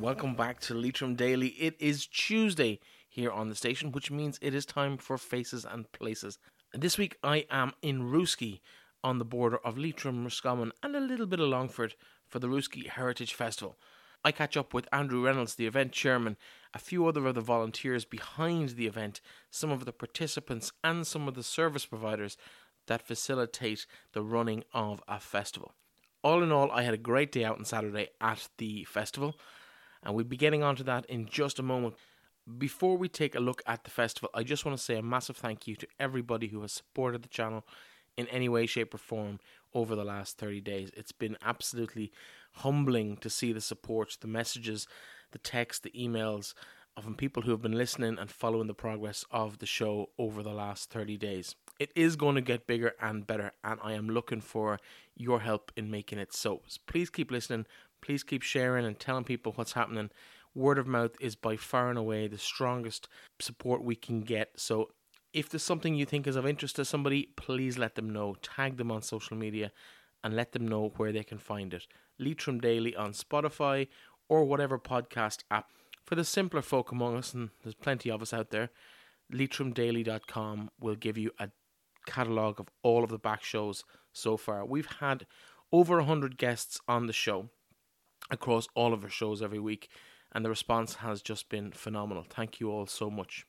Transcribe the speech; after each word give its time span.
Welcome 0.00 0.36
back 0.36 0.60
to 0.60 0.74
Leitrim 0.74 1.16
Daily. 1.16 1.48
It 1.48 1.74
is 1.80 2.06
Tuesday 2.06 2.78
here 3.08 3.32
on 3.32 3.48
the 3.48 3.56
station, 3.56 3.90
which 3.90 4.12
means 4.12 4.38
it 4.40 4.54
is 4.54 4.64
time 4.64 4.96
for 4.96 5.18
Faces 5.18 5.64
and 5.64 5.90
Places. 5.90 6.38
This 6.72 6.96
week 6.96 7.16
I 7.24 7.46
am 7.50 7.72
in 7.82 8.02
Rooskey 8.02 8.60
on 9.02 9.18
the 9.18 9.24
border 9.24 9.58
of 9.64 9.76
Leitrim, 9.76 10.22
Roscommon, 10.22 10.70
and 10.84 10.94
a 10.94 11.00
little 11.00 11.26
bit 11.26 11.40
of 11.40 11.48
Longford 11.48 11.96
for 12.28 12.38
the 12.38 12.46
Rooskey 12.46 12.86
Heritage 12.86 13.34
Festival. 13.34 13.76
I 14.24 14.30
catch 14.30 14.56
up 14.56 14.72
with 14.72 14.86
Andrew 14.92 15.24
Reynolds, 15.24 15.56
the 15.56 15.66
event 15.66 15.90
chairman, 15.90 16.36
a 16.72 16.78
few 16.78 17.04
other 17.08 17.26
of 17.26 17.34
the 17.34 17.40
volunteers 17.40 18.04
behind 18.04 18.70
the 18.70 18.86
event, 18.86 19.20
some 19.50 19.72
of 19.72 19.84
the 19.84 19.92
participants, 19.92 20.70
and 20.84 21.08
some 21.08 21.26
of 21.26 21.34
the 21.34 21.42
service 21.42 21.86
providers 21.86 22.36
that 22.86 23.02
facilitate 23.02 23.84
the 24.12 24.22
running 24.22 24.62
of 24.72 25.02
a 25.08 25.18
festival. 25.18 25.72
All 26.22 26.40
in 26.44 26.52
all, 26.52 26.70
I 26.70 26.82
had 26.84 26.94
a 26.94 26.98
great 26.98 27.32
day 27.32 27.44
out 27.44 27.58
on 27.58 27.64
Saturday 27.64 28.10
at 28.20 28.48
the 28.58 28.84
festival 28.84 29.34
and 30.04 30.14
we'll 30.14 30.24
be 30.24 30.36
getting 30.36 30.62
onto 30.62 30.84
that 30.84 31.06
in 31.06 31.26
just 31.26 31.58
a 31.58 31.62
moment. 31.62 31.94
Before 32.56 32.96
we 32.96 33.08
take 33.08 33.34
a 33.34 33.40
look 33.40 33.62
at 33.66 33.84
the 33.84 33.90
festival, 33.90 34.30
I 34.34 34.42
just 34.42 34.64
want 34.64 34.76
to 34.78 34.82
say 34.82 34.96
a 34.96 35.02
massive 35.02 35.36
thank 35.36 35.66
you 35.66 35.76
to 35.76 35.86
everybody 36.00 36.48
who 36.48 36.62
has 36.62 36.72
supported 36.72 37.22
the 37.22 37.28
channel 37.28 37.64
in 38.16 38.26
any 38.28 38.48
way, 38.48 38.66
shape, 38.66 38.94
or 38.94 38.98
form 38.98 39.38
over 39.74 39.94
the 39.94 40.04
last 40.04 40.38
30 40.38 40.60
days. 40.62 40.90
It's 40.96 41.12
been 41.12 41.36
absolutely 41.42 42.10
humbling 42.54 43.18
to 43.18 43.28
see 43.28 43.52
the 43.52 43.60
support, 43.60 44.16
the 44.20 44.26
messages, 44.26 44.88
the 45.32 45.38
text, 45.38 45.82
the 45.82 45.90
emails 45.90 46.54
from 47.02 47.14
people 47.14 47.42
who 47.42 47.50
have 47.52 47.62
been 47.62 47.76
listening 47.76 48.18
and 48.18 48.30
following 48.30 48.66
the 48.66 48.74
progress 48.74 49.24
of 49.30 49.58
the 49.58 49.66
show 49.66 50.10
over 50.18 50.42
the 50.42 50.52
last 50.52 50.90
30 50.90 51.16
days. 51.16 51.54
It 51.78 51.92
is 51.94 52.16
going 52.16 52.34
to 52.34 52.40
get 52.40 52.66
bigger 52.66 52.94
and 53.00 53.26
better, 53.26 53.52
and 53.62 53.78
I 53.82 53.92
am 53.92 54.08
looking 54.08 54.40
for 54.40 54.80
your 55.16 55.40
help 55.40 55.70
in 55.76 55.90
making 55.90 56.18
it 56.18 56.32
so. 56.32 56.62
Please 56.86 57.08
keep 57.08 57.30
listening, 57.30 57.66
Please 58.00 58.22
keep 58.22 58.42
sharing 58.42 58.84
and 58.84 58.98
telling 58.98 59.24
people 59.24 59.52
what's 59.52 59.72
happening. 59.72 60.10
Word 60.54 60.78
of 60.78 60.86
mouth 60.86 61.12
is 61.20 61.36
by 61.36 61.56
far 61.56 61.88
and 61.88 61.98
away 61.98 62.26
the 62.26 62.38
strongest 62.38 63.08
support 63.38 63.82
we 63.82 63.94
can 63.94 64.20
get. 64.20 64.50
So 64.56 64.90
if 65.32 65.48
there's 65.48 65.62
something 65.62 65.94
you 65.94 66.06
think 66.06 66.26
is 66.26 66.36
of 66.36 66.46
interest 66.46 66.76
to 66.76 66.84
somebody, 66.84 67.30
please 67.36 67.78
let 67.78 67.94
them 67.94 68.10
know. 68.10 68.36
Tag 68.42 68.76
them 68.76 68.90
on 68.90 69.02
social 69.02 69.36
media 69.36 69.72
and 70.24 70.34
let 70.34 70.52
them 70.52 70.66
know 70.66 70.92
where 70.96 71.12
they 71.12 71.22
can 71.22 71.38
find 71.38 71.74
it. 71.74 71.86
Leitrim 72.18 72.60
Daily 72.60 72.96
on 72.96 73.12
Spotify 73.12 73.88
or 74.28 74.44
whatever 74.44 74.78
podcast 74.78 75.44
app. 75.50 75.70
For 76.04 76.14
the 76.14 76.24
simpler 76.24 76.62
folk 76.62 76.90
among 76.90 77.16
us, 77.16 77.34
and 77.34 77.50
there's 77.62 77.74
plenty 77.74 78.10
of 78.10 78.22
us 78.22 78.32
out 78.32 78.50
there, 78.50 78.70
leitrimdaily.com 79.32 80.70
will 80.80 80.96
give 80.96 81.18
you 81.18 81.30
a 81.38 81.50
catalogue 82.06 82.58
of 82.58 82.68
all 82.82 83.04
of 83.04 83.10
the 83.10 83.18
back 83.18 83.44
shows 83.44 83.84
so 84.12 84.36
far. 84.36 84.64
We've 84.64 84.90
had 85.00 85.26
over 85.70 85.98
100 85.98 86.38
guests 86.38 86.80
on 86.88 87.06
the 87.06 87.12
show 87.12 87.50
across 88.30 88.68
all 88.74 88.92
of 88.92 89.04
our 89.04 89.10
shows 89.10 89.42
every 89.42 89.58
week, 89.58 89.88
and 90.32 90.44
the 90.44 90.50
response 90.50 90.96
has 90.96 91.22
just 91.22 91.48
been 91.48 91.72
phenomenal. 91.72 92.24
Thank 92.28 92.60
you 92.60 92.70
all 92.70 92.86
so 92.86 93.10
much. 93.10 93.44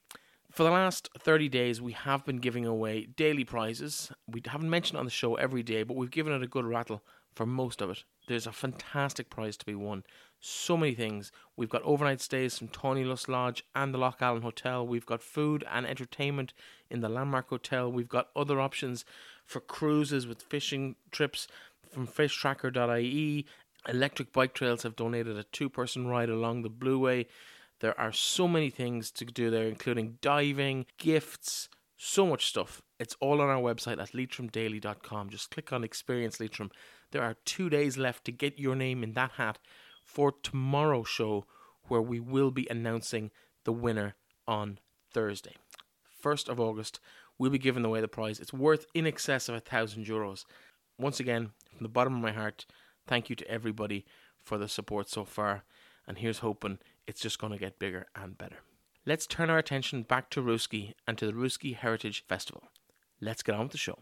For 0.51 0.63
the 0.63 0.71
last 0.71 1.09
30 1.19 1.47
days, 1.49 1.81
we 1.81 1.91
have 1.91 2.25
been 2.25 2.37
giving 2.37 2.65
away 2.65 3.05
daily 3.05 3.43
prizes. 3.43 4.11
We 4.27 4.41
haven't 4.45 4.69
mentioned 4.69 4.97
on 4.97 5.05
the 5.05 5.11
show 5.11 5.35
every 5.35 5.61
day, 5.61 5.83
but 5.83 5.95
we've 5.95 6.09
given 6.09 6.33
it 6.33 6.41
a 6.41 6.47
good 6.47 6.65
rattle 6.65 7.03
for 7.35 7.45
most 7.45 7.81
of 7.81 7.89
it. 7.91 8.03
There's 8.27 8.47
a 8.47 8.51
fantastic 8.51 9.29
prize 9.29 9.57
to 9.57 9.65
be 9.65 9.75
won. 9.75 10.03
So 10.39 10.75
many 10.75 10.95
things. 10.95 11.31
We've 11.55 11.69
got 11.69 11.83
overnight 11.83 12.21
stays 12.21 12.57
from 12.57 12.69
Tawnylust 12.69 13.27
Lodge 13.27 13.63
and 13.75 13.93
the 13.93 13.97
Lough 13.99 14.15
Allen 14.19 14.41
Hotel. 14.41 14.85
We've 14.85 15.05
got 15.05 15.21
food 15.21 15.63
and 15.71 15.85
entertainment 15.85 16.53
in 16.89 17.01
the 17.01 17.09
Landmark 17.09 17.49
Hotel. 17.49 17.91
We've 17.91 18.09
got 18.09 18.29
other 18.35 18.59
options 18.59 19.05
for 19.45 19.59
cruises 19.59 20.25
with 20.25 20.41
fishing 20.41 20.95
trips 21.11 21.47
from 21.91 22.07
fishtracker.ie 22.07 23.45
Electric 23.88 24.33
Bike 24.33 24.53
Trails 24.53 24.83
have 24.83 24.95
donated 24.95 25.38
a 25.38 25.44
two 25.44 25.69
person 25.69 26.08
ride 26.08 26.30
along 26.30 26.61
the 26.61 26.69
Blueway. 26.69 27.27
There 27.80 27.97
are 27.99 28.11
so 28.11 28.47
many 28.47 28.69
things 28.69 29.09
to 29.11 29.25
do 29.25 29.49
there, 29.49 29.67
including 29.67 30.17
diving, 30.21 30.86
gifts, 30.98 31.70
so 31.95 32.26
much 32.26 32.48
stuff. 32.48 32.81
It's 32.99 33.15
all 33.21 33.42
on 33.42 33.49
our 33.49 33.61
website 33.61 34.02
at 34.02 34.11
leitrimdaily.com. 34.11 35.30
Just 35.30 35.52
click 35.52 35.71
on 35.71 35.83
Experience 35.83 36.39
Leitrim. 36.39 36.71
There 37.11 37.23
are 37.23 37.37
two 37.45 37.70
days 37.70 37.98
left 37.98 38.26
to 38.26 38.31
get 38.31 38.59
your 38.59 38.76
name 38.76 39.03
in 39.03 39.14
that 39.14 39.31
hat 39.31 39.59
for 40.03 40.33
tomorrow's 40.43 41.08
show, 41.08 41.45
where 41.87 42.02
we 42.02 42.20
will 42.20 42.52
be 42.52 42.67
announcing 42.70 43.32
the 43.64 43.71
winner 43.71 44.15
on 44.48 44.80
Thursday. 45.14 45.55
1st 46.23 46.49
of 46.49 46.59
August, 46.59 46.99
we'll 47.37 47.49
be 47.49 47.58
giving 47.58 47.86
away 47.86 48.02
the 48.02 48.08
prize. 48.08 48.39
It's 48.39 48.53
worth 48.53 48.86
in 48.93 49.08
excess 49.08 49.48
of 49.48 49.55
a 49.55 49.59
thousand 49.59 50.05
euros. 50.05 50.43
Once 50.98 51.20
again, 51.20 51.52
from 51.70 51.83
the 51.83 51.89
bottom 51.89 52.15
of 52.15 52.21
my 52.21 52.33
heart, 52.33 52.65
Thank 53.09 53.27
you 53.27 53.36
to 53.37 53.47
everybody 53.49 54.05
for 54.39 54.59
the 54.59 54.67
support 54.67 55.09
so 55.09 55.25
far, 55.25 55.64
and 56.08 56.20
here's 56.20 56.39
hoping 56.39 56.77
it's 57.08 57.20
just 57.20 57.39
going 57.39 57.52
to 57.52 57.58
get 57.58 57.80
bigger 57.80 58.05
and 58.15 58.37
better. 58.37 58.58
Let's 59.03 59.25
turn 59.25 59.49
our 59.49 59.58
attention 59.58 60.03
back 60.03 60.30
to 60.30 60.43
Rooskey 60.43 60.93
and 61.08 61.17
to 61.17 61.25
the 61.25 61.33
Rooskey 61.33 61.75
Heritage 61.75 62.23
Festival. 62.27 62.65
Let's 63.20 63.42
get 63.42 63.55
on 63.55 63.64
with 63.64 63.71
the 63.71 63.80
show. 63.80 63.97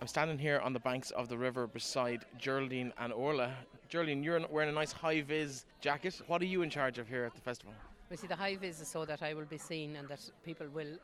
I'm 0.00 0.06
standing 0.06 0.38
here 0.38 0.60
on 0.60 0.72
the 0.72 0.80
banks 0.80 1.10
of 1.10 1.28
the 1.28 1.36
river 1.36 1.66
beside 1.66 2.24
Geraldine 2.38 2.94
and 2.98 3.12
Orla. 3.12 3.52
Geraldine, 3.90 4.22
you're 4.22 4.40
wearing 4.48 4.70
a 4.70 4.72
nice 4.72 4.92
high 4.92 5.20
vis 5.20 5.66
jacket. 5.82 6.22
What 6.26 6.40
are 6.40 6.46
you 6.46 6.62
in 6.62 6.70
charge 6.70 6.96
of 6.96 7.06
here 7.06 7.26
at 7.26 7.34
the 7.34 7.42
festival? 7.42 7.74
We 8.08 8.16
see 8.16 8.28
the 8.28 8.36
high 8.36 8.56
vis 8.56 8.80
is 8.80 8.88
so 8.88 9.04
that 9.04 9.22
I 9.22 9.34
will 9.34 9.44
be 9.44 9.58
seen 9.58 9.96
and 9.96 10.08
that 10.08 10.20
people 10.42 10.68
will 10.72 10.96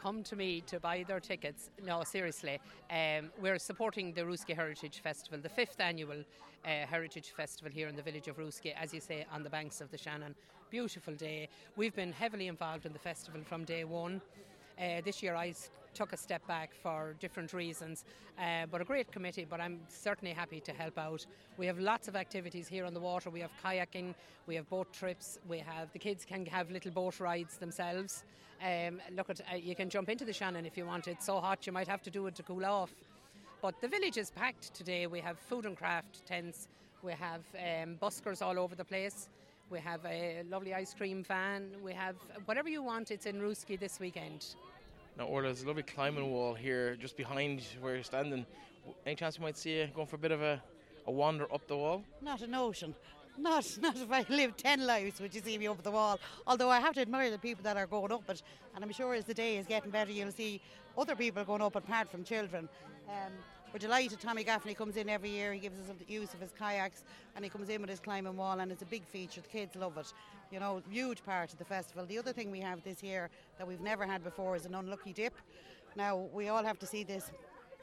come 0.00 0.22
to 0.22 0.36
me 0.36 0.60
to 0.62 0.78
buy 0.80 1.04
their 1.06 1.20
tickets. 1.20 1.70
No, 1.84 2.02
seriously, 2.04 2.60
um, 2.90 3.30
we're 3.40 3.58
supporting 3.58 4.12
the 4.12 4.22
Rooskey 4.22 4.54
Heritage 4.54 5.00
Festival, 5.00 5.38
the 5.40 5.48
fifth 5.48 5.80
annual 5.80 6.20
uh, 6.64 6.68
Heritage 6.86 7.32
Festival 7.36 7.72
here 7.72 7.88
in 7.88 7.96
the 7.96 8.02
village 8.02 8.28
of 8.28 8.36
Rooskey, 8.36 8.74
as 8.74 8.94
you 8.94 9.00
say, 9.00 9.26
on 9.32 9.42
the 9.42 9.50
banks 9.50 9.80
of 9.80 9.90
the 9.90 9.98
Shannon. 9.98 10.34
Beautiful 10.70 11.14
day. 11.14 11.48
We've 11.76 11.94
been 11.94 12.12
heavily 12.12 12.46
involved 12.46 12.86
in 12.86 12.92
the 12.92 12.98
festival 12.98 13.40
from 13.44 13.64
day 13.64 13.84
one. 13.84 14.20
Uh, 14.78 15.00
this 15.04 15.22
year 15.22 15.34
I 15.34 15.54
took 15.98 16.12
a 16.12 16.16
step 16.16 16.46
back 16.46 16.70
for 16.80 17.16
different 17.18 17.52
reasons, 17.52 18.04
uh, 18.38 18.66
but 18.70 18.80
a 18.80 18.84
great 18.84 19.10
committee. 19.10 19.44
But 19.44 19.60
I'm 19.60 19.80
certainly 19.88 20.32
happy 20.32 20.60
to 20.60 20.72
help 20.72 20.96
out. 20.96 21.26
We 21.56 21.66
have 21.66 21.80
lots 21.80 22.06
of 22.06 22.14
activities 22.14 22.68
here 22.68 22.84
on 22.84 22.94
the 22.94 23.00
water. 23.00 23.30
We 23.30 23.40
have 23.40 23.50
kayaking, 23.64 24.14
we 24.46 24.54
have 24.54 24.70
boat 24.70 24.92
trips, 24.92 25.40
we 25.48 25.58
have 25.58 25.92
the 25.92 25.98
kids 25.98 26.24
can 26.24 26.46
have 26.46 26.70
little 26.70 26.92
boat 26.92 27.18
rides 27.18 27.56
themselves. 27.56 28.22
Um, 28.62 29.00
look 29.16 29.28
at 29.28 29.40
uh, 29.40 29.56
you 29.56 29.74
can 29.74 29.90
jump 29.90 30.08
into 30.08 30.24
the 30.24 30.32
Shannon 30.32 30.66
if 30.66 30.76
you 30.76 30.86
want. 30.86 31.08
It's 31.08 31.26
so 31.26 31.40
hot 31.40 31.66
you 31.66 31.72
might 31.72 31.88
have 31.88 32.02
to 32.02 32.10
do 32.10 32.28
it 32.28 32.36
to 32.36 32.44
cool 32.44 32.64
off. 32.64 32.94
But 33.60 33.80
the 33.80 33.88
village 33.88 34.18
is 34.18 34.30
packed 34.30 34.72
today. 34.74 35.08
We 35.08 35.18
have 35.18 35.36
food 35.36 35.66
and 35.66 35.76
craft 35.76 36.24
tents. 36.26 36.68
We 37.02 37.12
have 37.12 37.42
um, 37.56 37.96
buskers 38.00 38.40
all 38.40 38.56
over 38.56 38.76
the 38.76 38.84
place. 38.84 39.28
We 39.68 39.80
have 39.80 40.06
a 40.06 40.44
lovely 40.48 40.74
ice 40.74 40.94
cream 40.94 41.24
van. 41.24 41.72
We 41.82 41.92
have 41.92 42.14
whatever 42.44 42.68
you 42.68 42.84
want. 42.84 43.10
It's 43.10 43.26
in 43.26 43.40
Rooskey 43.40 43.78
this 43.80 43.98
weekend. 43.98 44.54
Now, 45.18 45.24
Orla, 45.24 45.48
there's 45.48 45.62
a 45.62 45.66
lovely 45.66 45.82
climbing 45.82 46.30
wall 46.30 46.54
here 46.54 46.94
just 46.94 47.16
behind 47.16 47.64
where 47.80 47.96
you're 47.96 48.04
standing. 48.04 48.46
Any 49.04 49.16
chance 49.16 49.36
you 49.36 49.42
might 49.42 49.58
see 49.58 49.80
you 49.80 49.88
going 49.92 50.06
for 50.06 50.14
a 50.14 50.18
bit 50.18 50.30
of 50.30 50.40
a, 50.42 50.62
a 51.08 51.10
wander 51.10 51.52
up 51.52 51.66
the 51.66 51.76
wall? 51.76 52.04
Not 52.22 52.40
a 52.42 52.46
notion. 52.46 52.94
Not, 53.36 53.66
not 53.80 53.96
if 53.96 54.12
I 54.12 54.24
live 54.28 54.56
10 54.56 54.86
lives 54.86 55.20
would 55.20 55.34
you 55.34 55.40
see 55.40 55.58
me 55.58 55.66
up 55.66 55.82
the 55.82 55.90
wall. 55.90 56.20
Although 56.46 56.70
I 56.70 56.78
have 56.78 56.94
to 56.94 57.00
admire 57.00 57.32
the 57.32 57.38
people 57.38 57.64
that 57.64 57.76
are 57.76 57.88
going 57.88 58.12
up 58.12 58.30
it. 58.30 58.42
And 58.76 58.84
I'm 58.84 58.92
sure 58.92 59.12
as 59.14 59.24
the 59.24 59.34
day 59.34 59.56
is 59.56 59.66
getting 59.66 59.90
better, 59.90 60.12
you'll 60.12 60.30
see 60.30 60.60
other 60.96 61.16
people 61.16 61.42
going 61.42 61.62
up 61.62 61.74
apart 61.74 62.08
from 62.08 62.22
children. 62.22 62.68
Um, 63.08 63.32
we're 63.72 63.78
delighted 63.78 64.18
Tommy 64.20 64.44
Gaffney 64.44 64.74
comes 64.74 64.96
in 64.96 65.08
every 65.08 65.28
year. 65.30 65.52
He 65.52 65.60
gives 65.60 65.78
us 65.78 65.94
the 65.98 66.12
use 66.12 66.32
of 66.32 66.40
his 66.40 66.52
kayaks 66.58 67.04
and 67.36 67.44
he 67.44 67.50
comes 67.50 67.68
in 67.68 67.80
with 67.80 67.90
his 67.90 68.00
climbing 68.00 68.36
wall 68.36 68.60
and 68.60 68.72
it's 68.72 68.82
a 68.82 68.86
big 68.86 69.04
feature. 69.06 69.42
The 69.42 69.48
kids 69.48 69.76
love 69.76 69.98
it. 69.98 70.12
You 70.50 70.60
know, 70.60 70.82
huge 70.90 71.22
part 71.22 71.52
of 71.52 71.58
the 71.58 71.64
festival. 71.64 72.06
The 72.06 72.18
other 72.18 72.32
thing 72.32 72.50
we 72.50 72.60
have 72.60 72.82
this 72.82 73.02
year 73.02 73.28
that 73.58 73.68
we've 73.68 73.80
never 73.80 74.06
had 74.06 74.24
before 74.24 74.56
is 74.56 74.64
an 74.64 74.74
unlucky 74.74 75.12
dip. 75.12 75.34
Now, 75.96 76.16
we 76.32 76.48
all 76.48 76.64
have 76.64 76.78
to 76.78 76.86
see 76.86 77.04
this 77.04 77.30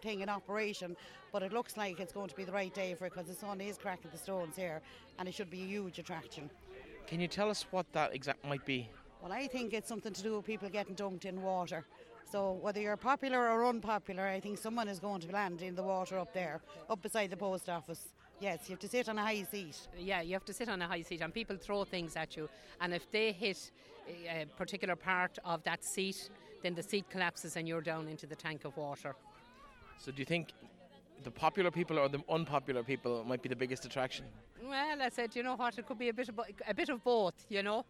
thing 0.01 0.21
in 0.21 0.29
operation, 0.29 0.95
but 1.31 1.43
it 1.43 1.53
looks 1.53 1.77
like 1.77 1.99
it's 1.99 2.13
going 2.13 2.29
to 2.29 2.35
be 2.35 2.43
the 2.43 2.51
right 2.51 2.73
day 2.73 2.95
for 2.95 3.05
it 3.05 3.13
because 3.13 3.27
the 3.27 3.35
sun 3.35 3.61
is 3.61 3.77
cracking 3.77 4.09
the 4.11 4.17
stones 4.17 4.55
here 4.55 4.81
and 5.19 5.27
it 5.27 5.35
should 5.35 5.51
be 5.51 5.61
a 5.61 5.67
huge 5.67 5.99
attraction. 5.99 6.49
Can 7.05 7.19
you 7.19 7.27
tell 7.27 7.49
us 7.49 7.65
what 7.69 7.85
that 7.93 8.15
exact 8.15 8.43
might 8.43 8.65
be? 8.65 8.89
Well, 9.21 9.31
I 9.31 9.47
think 9.47 9.73
it's 9.73 9.87
something 9.87 10.13
to 10.13 10.23
do 10.23 10.37
with 10.37 10.45
people 10.45 10.69
getting 10.69 10.95
dunked 10.95 11.25
in 11.25 11.41
water. 11.41 11.85
So 12.29 12.53
whether 12.53 12.81
you're 12.81 12.97
popular 12.97 13.49
or 13.49 13.65
unpopular, 13.65 14.25
I 14.25 14.39
think 14.39 14.57
someone 14.57 14.87
is 14.87 14.99
going 14.99 15.21
to 15.21 15.31
land 15.31 15.61
in 15.61 15.75
the 15.75 15.83
water 15.83 16.17
up 16.17 16.33
there, 16.33 16.61
up 16.89 17.01
beside 17.01 17.29
the 17.29 17.37
post 17.37 17.69
office. 17.69 18.09
Yes, 18.39 18.61
you 18.65 18.73
have 18.73 18.79
to 18.79 18.87
sit 18.87 19.07
on 19.07 19.17
a 19.17 19.21
high 19.21 19.43
seat. 19.43 19.87
Yeah, 19.97 20.21
you 20.21 20.33
have 20.33 20.45
to 20.45 20.53
sit 20.53 20.67
on 20.67 20.81
a 20.81 20.87
high 20.87 21.03
seat, 21.03 21.21
and 21.21 21.33
people 21.33 21.55
throw 21.55 21.85
things 21.85 22.15
at 22.17 22.35
you. 22.35 22.49
And 22.81 22.93
if 22.93 23.09
they 23.11 23.31
hit 23.31 23.71
a 24.27 24.45
particular 24.57 24.95
part 24.95 25.37
of 25.45 25.63
that 25.63 25.83
seat, 25.83 26.29
then 26.63 26.73
the 26.73 26.83
seat 26.83 27.09
collapses 27.09 27.55
and 27.55 27.67
you're 27.67 27.81
down 27.81 28.07
into 28.07 28.25
the 28.25 28.35
tank 28.35 28.65
of 28.65 28.75
water. 28.75 29.15
So, 29.97 30.11
do 30.11 30.19
you 30.19 30.25
think 30.25 30.51
the 31.23 31.31
popular 31.31 31.71
people 31.71 31.97
or 31.97 32.09
the 32.09 32.21
unpopular 32.27 32.83
people 32.83 33.23
might 33.23 33.41
be 33.41 33.49
the 33.49 33.55
biggest 33.55 33.85
attraction? 33.85 34.25
Well, 34.61 35.01
I 35.01 35.09
said, 35.09 35.35
you 35.35 35.43
know 35.43 35.55
what, 35.55 35.77
it 35.77 35.85
could 35.85 35.99
be 35.99 36.09
a 36.09 36.13
bit 36.13 36.29
of, 36.29 36.39
a 36.67 36.73
bit 36.73 36.89
of 36.89 37.03
both, 37.03 37.45
you 37.49 37.63
know. 37.63 37.85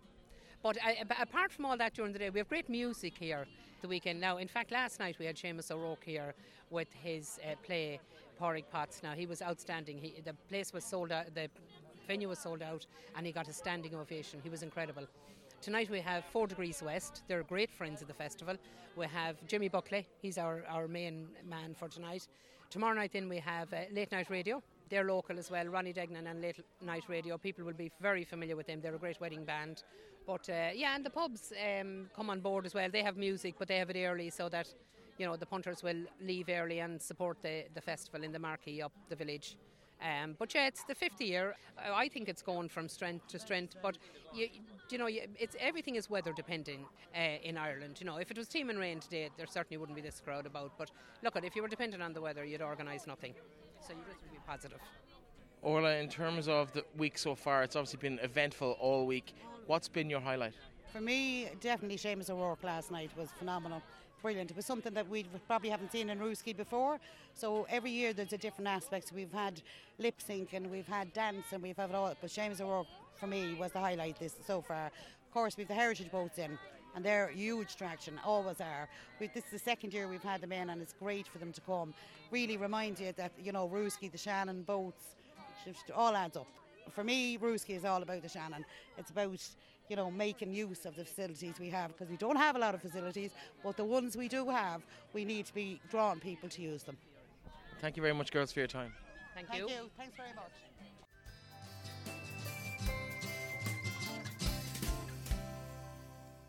But 0.62 0.78
uh, 0.78 1.06
apart 1.22 1.52
from 1.52 1.66
all 1.66 1.78
that 1.78 1.94
during 1.94 2.12
the 2.12 2.20
day, 2.20 2.30
we 2.30 2.40
have 2.40 2.50
great 2.50 2.70
music 2.70 3.14
here. 3.18 3.46
The 3.86 3.90
weekend. 3.90 4.20
Now, 4.20 4.38
in 4.38 4.48
fact, 4.48 4.72
last 4.72 5.00
night 5.00 5.18
we 5.20 5.28
had 5.28 5.36
Seamus 5.36 5.70
O'Rourke 5.70 6.04
here 6.04 6.34
with 6.72 6.88
his 7.04 7.40
uh, 7.44 7.54
play 7.62 8.00
Padraig 8.40 8.66
Potts. 8.72 9.04
Now 9.04 9.12
he 9.12 9.28
was 9.28 9.44
outstanding. 9.44 10.00
He, 10.00 10.16
the 10.26 10.34
place 10.50 10.74
was 10.74 10.84
sold 10.84 11.12
out. 11.12 11.36
The 11.36 11.50
venue 12.08 12.28
was 12.28 12.40
sold 12.40 12.64
out, 12.64 12.88
and 13.16 13.28
he 13.28 13.32
got 13.32 13.48
a 13.48 13.54
standing 13.54 13.94
ovation. 13.94 14.40
He 14.42 14.50
was 14.50 14.64
incredible. 14.64 15.04
Tonight 15.62 15.92
we 15.92 16.00
have 16.00 16.26
Four 16.26 16.48
Degrees 16.48 16.82
West. 16.82 17.22
They're 17.28 17.44
great 17.44 17.70
friends 17.70 18.02
of 18.02 18.08
the 18.08 18.16
festival. 18.16 18.56
We 18.96 19.06
have 19.06 19.36
Jimmy 19.46 19.68
Buckley. 19.68 20.08
He's 20.20 20.40
our, 20.40 20.64
our 20.68 20.88
main 20.88 21.28
man 21.48 21.76
for 21.76 21.88
tonight. 21.88 22.28
Tomorrow 22.72 22.96
night 22.96 23.12
then 23.14 23.30
we 23.30 23.38
have 23.38 23.72
uh, 23.72 23.82
Late 23.94 24.12
Night 24.12 24.32
Radio. 24.32 24.64
They're 24.90 25.04
local 25.04 25.38
as 25.38 25.52
well. 25.52 25.68
Ronnie 25.68 25.94
Degnan 25.94 26.26
and 26.26 26.42
Late 26.42 26.58
Night 26.82 27.04
Radio. 27.08 27.38
People 27.38 27.64
will 27.64 27.74
be 27.74 27.92
very 28.02 28.24
familiar 28.24 28.56
with 28.56 28.66
them. 28.66 28.82
They're 28.82 28.96
a 28.96 28.98
great 28.98 29.22
wedding 29.22 29.46
band. 29.46 29.84
But 30.26 30.50
uh, 30.50 30.70
yeah, 30.74 30.96
and 30.96 31.06
the 31.06 31.10
pubs 31.10 31.54
um, 31.54 32.10
come 32.16 32.30
on 32.30 32.40
board 32.40 32.66
as 32.66 32.74
well. 32.74 32.90
They 32.90 33.04
have 33.04 33.18
music, 33.18 33.56
but 33.60 33.68
they 33.68 33.78
have 33.78 33.90
it 33.90 33.98
early 33.98 34.30
so 34.30 34.50
that 34.50 34.68
you 35.18 35.26
know 35.26 35.36
the 35.36 35.46
punters 35.46 35.84
will 35.84 36.04
leave 36.22 36.50
early 36.50 36.80
and 36.80 37.02
support 37.02 37.38
the, 37.42 37.66
the 37.74 37.82
festival 37.82 38.24
in 38.24 38.32
the 38.32 38.40
marquee 38.40 38.82
up 38.82 38.92
the 39.10 39.16
village. 39.16 39.56
Um, 40.02 40.36
but 40.38 40.54
yeah, 40.54 40.68
it's 40.68 40.84
the 40.84 40.96
50 40.96 41.26
year. 41.26 41.56
I 41.78 42.10
think 42.10 42.28
it's 42.28 42.42
going 42.42 42.70
from 42.70 42.90
strength 42.90 43.28
to 43.28 43.40
strength. 43.40 43.76
But 43.82 43.98
you, 44.34 44.50
you 44.90 44.98
know, 44.98 45.08
it's 45.08 45.56
everything 45.60 45.96
is 45.96 46.10
weather 46.10 46.34
dependent 46.34 46.82
uh, 47.16 47.20
in 47.44 47.58
Ireland. 47.58 47.98
You 48.00 48.06
know, 48.06 48.18
if 48.18 48.30
it 48.30 48.38
was 48.38 48.48
team 48.48 48.70
and 48.70 48.78
rain 48.78 49.00
today, 49.00 49.30
there 49.38 49.48
certainly 49.48 49.78
wouldn't 49.78 49.96
be 49.96 50.02
this 50.02 50.22
crowd 50.24 50.46
about. 50.46 50.78
But 50.78 50.92
look, 51.24 51.38
if 51.42 51.56
you 51.56 51.62
were 51.62 51.70
dependent 51.70 52.04
on 52.04 52.14
the 52.14 52.22
weather, 52.22 52.44
you'd 52.44 52.62
organise 52.62 53.08
nothing. 53.08 53.34
So 53.80 53.94
you 53.94 54.00
just 54.08 54.22
be 54.32 54.38
positive. 54.46 54.80
Orla, 55.62 55.96
in 55.96 56.10
terms 56.10 56.48
of 56.48 56.72
the 56.74 56.84
week 56.98 57.18
so 57.18 57.34
far, 57.34 57.64
it's 57.64 57.76
obviously 57.76 58.00
been 58.00 58.20
eventful 58.22 58.78
all 58.80 59.08
week. 59.08 59.34
What's 59.68 59.88
been 59.88 60.10
your 60.10 60.20
highlight? 60.20 60.54
For 60.94 61.02
me, 61.02 61.50
definitely 61.60 61.98
Seamus 61.98 62.30
O'Rourke 62.30 62.64
last 62.64 62.92
night 62.92 63.12
was 63.18 63.30
phenomenal 63.38 63.82
brilliant. 64.26 64.50
It 64.50 64.58
was 64.58 64.66
something 64.66 64.92
that 64.96 65.08
we 65.08 65.24
probably 65.46 65.70
haven't 65.70 65.92
seen 65.92 66.10
in 66.10 66.18
Rooskey 66.18 66.58
before. 66.58 67.00
So 67.36 67.68
every 67.70 67.92
year 67.92 68.12
there's 68.12 68.34
a 68.34 68.40
different 68.40 68.68
aspect. 68.68 69.12
We've 69.14 69.32
had 69.32 69.62
lip 70.00 70.16
sync 70.18 70.54
and 70.54 70.72
we've 70.72 70.88
had 70.88 71.14
dance 71.14 71.46
and 71.52 71.62
we've 71.62 71.78
had 71.78 71.92
all. 71.94 72.12
But 72.20 72.32
Seamus 72.32 72.60
O'Rourke 72.60 72.88
for 73.14 73.28
me 73.28 73.54
was 73.54 73.72
the 73.72 73.80
highlight 73.80 74.18
this 74.18 74.34
so 74.48 74.62
far. 74.64 74.88
Of 74.88 75.32
course, 75.32 75.58
we've 75.58 75.68
the 75.68 75.76
heritage 75.76 76.10
boats 76.10 76.40
in. 76.40 76.58
And 76.96 77.06
they're 77.06 77.28
huge 77.28 77.76
traction, 77.76 78.20
always 78.26 78.60
are. 78.62 78.90
We, 79.20 79.28
this 79.28 79.44
is 79.44 79.52
the 79.52 79.60
second 79.60 79.94
year 79.94 80.08
we've 80.08 80.24
had 80.24 80.42
them 80.42 80.52
in, 80.52 80.72
and 80.72 80.82
it's 80.82 80.94
great 80.94 81.28
for 81.28 81.38
them 81.38 81.52
to 81.52 81.62
come. 81.62 81.94
Really 82.32 82.58
remind 82.58 83.00
you 83.00 83.12
that 83.18 83.32
you 83.40 83.52
know 83.52 83.70
Rooskey, 83.70 84.12
the 84.12 84.18
Shannon 84.18 84.64
boats, 84.64 85.04
all 85.94 86.16
adds 86.16 86.36
up. 86.36 86.48
For 86.92 87.04
me, 87.04 87.38
Rooskey 87.38 87.76
is 87.76 87.86
all 87.86 88.02
about 88.02 88.22
the 88.22 88.30
Shannon. 88.30 88.66
It's 88.98 89.12
about 89.12 89.40
you 89.90 89.96
know, 89.96 90.10
making 90.10 90.52
use 90.52 90.86
of 90.86 90.96
the 90.96 91.06
facilities 91.06 91.60
we 91.60 91.70
have 91.70 91.90
because 91.90 92.10
we 92.10 92.18
don't 92.18 92.38
have 92.38 92.56
a 92.56 92.60
lot 92.60 92.74
of 92.74 92.82
facilities, 92.82 93.32
but 93.64 93.78
the 93.78 93.86
ones 93.86 94.18
we 94.18 94.28
do 94.28 94.50
have, 94.50 94.82
we 95.14 95.24
need 95.24 95.46
to 95.46 95.54
be 95.54 95.80
drawing 95.90 96.20
people 96.20 96.50
to 96.50 96.62
use 96.62 96.84
them. 96.84 96.98
Thank 97.82 97.96
you 97.96 98.02
very 98.02 98.14
much, 98.14 98.32
girls, 98.32 98.52
for 98.52 98.60
your 98.60 98.68
time. 98.68 98.94
Thank, 99.36 99.48
you. 99.54 99.68
Thank 99.68 99.70
you. 99.70 99.76
you. 99.76 99.90
Thanks 99.98 100.16
very 100.16 100.30
much. 100.36 100.52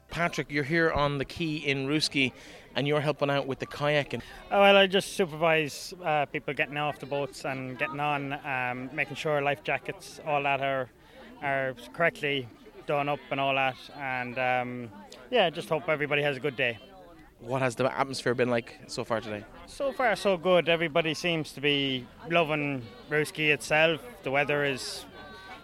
Patrick, 0.08 0.50
you're 0.50 0.64
here 0.64 0.90
on 0.92 1.18
the 1.18 1.26
quay 1.26 1.56
in 1.56 1.86
Rooskey 1.86 2.32
and 2.76 2.86
you're 2.86 3.00
helping 3.00 3.30
out 3.30 3.46
with 3.46 3.58
the 3.58 3.66
kayaking. 3.66 4.20
Oh, 4.52 4.60
well, 4.60 4.76
I 4.76 4.86
just 4.86 5.14
supervise 5.16 5.94
uh, 6.04 6.26
people 6.26 6.52
getting 6.54 6.76
off 6.76 6.98
the 6.98 7.06
boats 7.06 7.44
and 7.44 7.78
getting 7.78 7.98
on, 7.98 8.34
um, 8.44 8.90
making 8.94 9.16
sure 9.16 9.40
life 9.40 9.64
jackets, 9.64 10.20
all 10.26 10.42
that 10.42 10.60
are, 10.60 10.90
are 11.42 11.74
correctly 11.94 12.46
done 12.86 13.08
up 13.08 13.18
and 13.30 13.40
all 13.40 13.54
that. 13.54 13.76
And 13.98 14.38
um, 14.38 14.90
yeah, 15.30 15.48
just 15.48 15.70
hope 15.70 15.88
everybody 15.88 16.22
has 16.22 16.36
a 16.36 16.40
good 16.40 16.54
day. 16.54 16.78
What 17.40 17.62
has 17.62 17.76
the 17.76 17.98
atmosphere 17.98 18.34
been 18.34 18.50
like 18.50 18.78
so 18.86 19.04
far 19.04 19.20
today? 19.20 19.44
So 19.66 19.92
far, 19.92 20.14
so 20.16 20.36
good. 20.36 20.68
Everybody 20.68 21.14
seems 21.14 21.52
to 21.52 21.60
be 21.60 22.06
loving 22.30 22.82
Rooskey 23.10 23.52
itself. 23.52 24.00
The 24.22 24.30
weather 24.30 24.64
is 24.64 25.04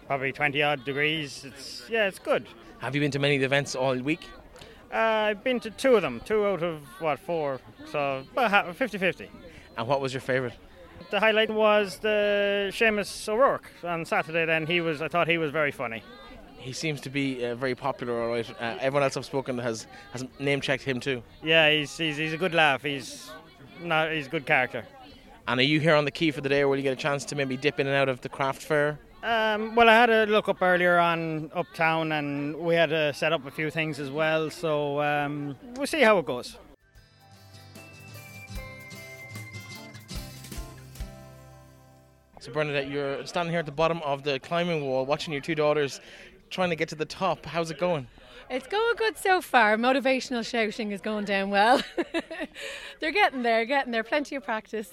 probably 0.06 0.32
20 0.32 0.62
odd 0.62 0.84
degrees. 0.84 1.44
It's 1.44 1.84
yeah, 1.88 2.08
it's 2.08 2.18
good. 2.18 2.46
Have 2.78 2.94
you 2.94 3.00
been 3.00 3.10
to 3.12 3.18
many 3.18 3.36
of 3.36 3.40
the 3.40 3.46
events 3.46 3.74
all 3.74 3.96
week? 3.96 4.28
Uh, 4.92 4.96
I've 4.96 5.42
been 5.42 5.58
to 5.60 5.70
two 5.70 5.96
of 5.96 6.02
them, 6.02 6.20
two 6.24 6.44
out 6.46 6.62
of 6.62 6.82
what 6.98 7.18
four, 7.18 7.60
so 7.90 8.24
about 8.32 8.76
50-50. 8.76 9.28
And 9.78 9.88
what 9.88 10.00
was 10.00 10.12
your 10.12 10.20
favourite? 10.20 10.54
The 11.10 11.18
highlight 11.18 11.50
was 11.50 11.98
the 11.98 12.70
Seamus 12.72 13.28
O'Rourke 13.28 13.70
on 13.82 14.04
Saturday. 14.04 14.44
Then 14.44 14.66
he 14.66 14.80
was, 14.80 15.00
I 15.00 15.08
thought 15.08 15.28
he 15.28 15.38
was 15.38 15.50
very 15.50 15.72
funny 15.72 16.02
he 16.62 16.72
seems 16.72 17.00
to 17.00 17.10
be 17.10 17.44
uh, 17.44 17.54
very 17.56 17.74
popular. 17.74 18.22
All 18.22 18.30
right, 18.30 18.48
uh, 18.60 18.76
everyone 18.80 19.02
else 19.02 19.16
I've 19.16 19.24
spoken 19.24 19.58
has 19.58 19.86
has 20.12 20.24
name 20.38 20.60
checked 20.60 20.84
him 20.84 21.00
too. 21.00 21.22
Yeah, 21.42 21.70
he's, 21.70 21.96
he's 21.96 22.16
he's 22.16 22.32
a 22.32 22.36
good 22.36 22.54
laugh. 22.54 22.82
He's 22.82 23.30
not 23.80 24.12
he's 24.12 24.28
a 24.28 24.30
good 24.30 24.46
character. 24.46 24.84
And 25.48 25.58
are 25.58 25.64
you 25.64 25.80
here 25.80 25.96
on 25.96 26.04
the 26.04 26.12
quay 26.12 26.30
for 26.30 26.40
the 26.40 26.48
day, 26.48 26.60
or 26.60 26.68
will 26.68 26.76
you 26.76 26.82
get 26.82 26.92
a 26.92 26.96
chance 26.96 27.24
to 27.26 27.34
maybe 27.34 27.56
dip 27.56 27.80
in 27.80 27.88
and 27.88 27.96
out 27.96 28.08
of 28.08 28.20
the 28.20 28.28
craft 28.28 28.62
fair? 28.62 28.98
Um, 29.22 29.76
well, 29.76 29.88
I 29.88 29.94
had 29.94 30.10
a 30.10 30.26
look 30.26 30.48
up 30.48 30.60
earlier 30.60 30.98
on 30.98 31.50
uptown, 31.54 32.10
and 32.10 32.56
we 32.56 32.74
had 32.74 32.90
to 32.90 33.12
set 33.12 33.32
up 33.32 33.46
a 33.46 33.52
few 33.52 33.70
things 33.70 34.00
as 34.00 34.10
well. 34.10 34.50
So 34.50 35.00
um, 35.00 35.56
we'll 35.76 35.86
see 35.86 36.00
how 36.00 36.18
it 36.18 36.26
goes. 36.26 36.56
So 42.40 42.50
Bernadette, 42.52 42.90
you're 42.90 43.24
standing 43.24 43.52
here 43.52 43.60
at 43.60 43.66
the 43.66 43.70
bottom 43.70 44.02
of 44.02 44.24
the 44.24 44.40
climbing 44.40 44.84
wall, 44.84 45.06
watching 45.06 45.32
your 45.32 45.40
two 45.40 45.54
daughters 45.54 46.00
trying 46.50 46.70
to 46.70 46.76
get 46.76 46.88
to 46.88 46.96
the 46.96 47.04
top. 47.04 47.46
How's 47.46 47.70
it 47.70 47.78
going? 47.78 48.08
It's 48.50 48.66
going 48.66 48.96
good 48.96 49.16
so 49.16 49.40
far. 49.40 49.76
Motivational 49.76 50.44
shouting 50.44 50.90
is 50.90 51.00
going 51.00 51.26
down 51.26 51.50
well. 51.50 51.80
They're 53.00 53.12
getting 53.12 53.44
there, 53.44 53.64
getting 53.64 53.92
there. 53.92 54.02
Plenty 54.02 54.34
of 54.34 54.42
practice. 54.42 54.90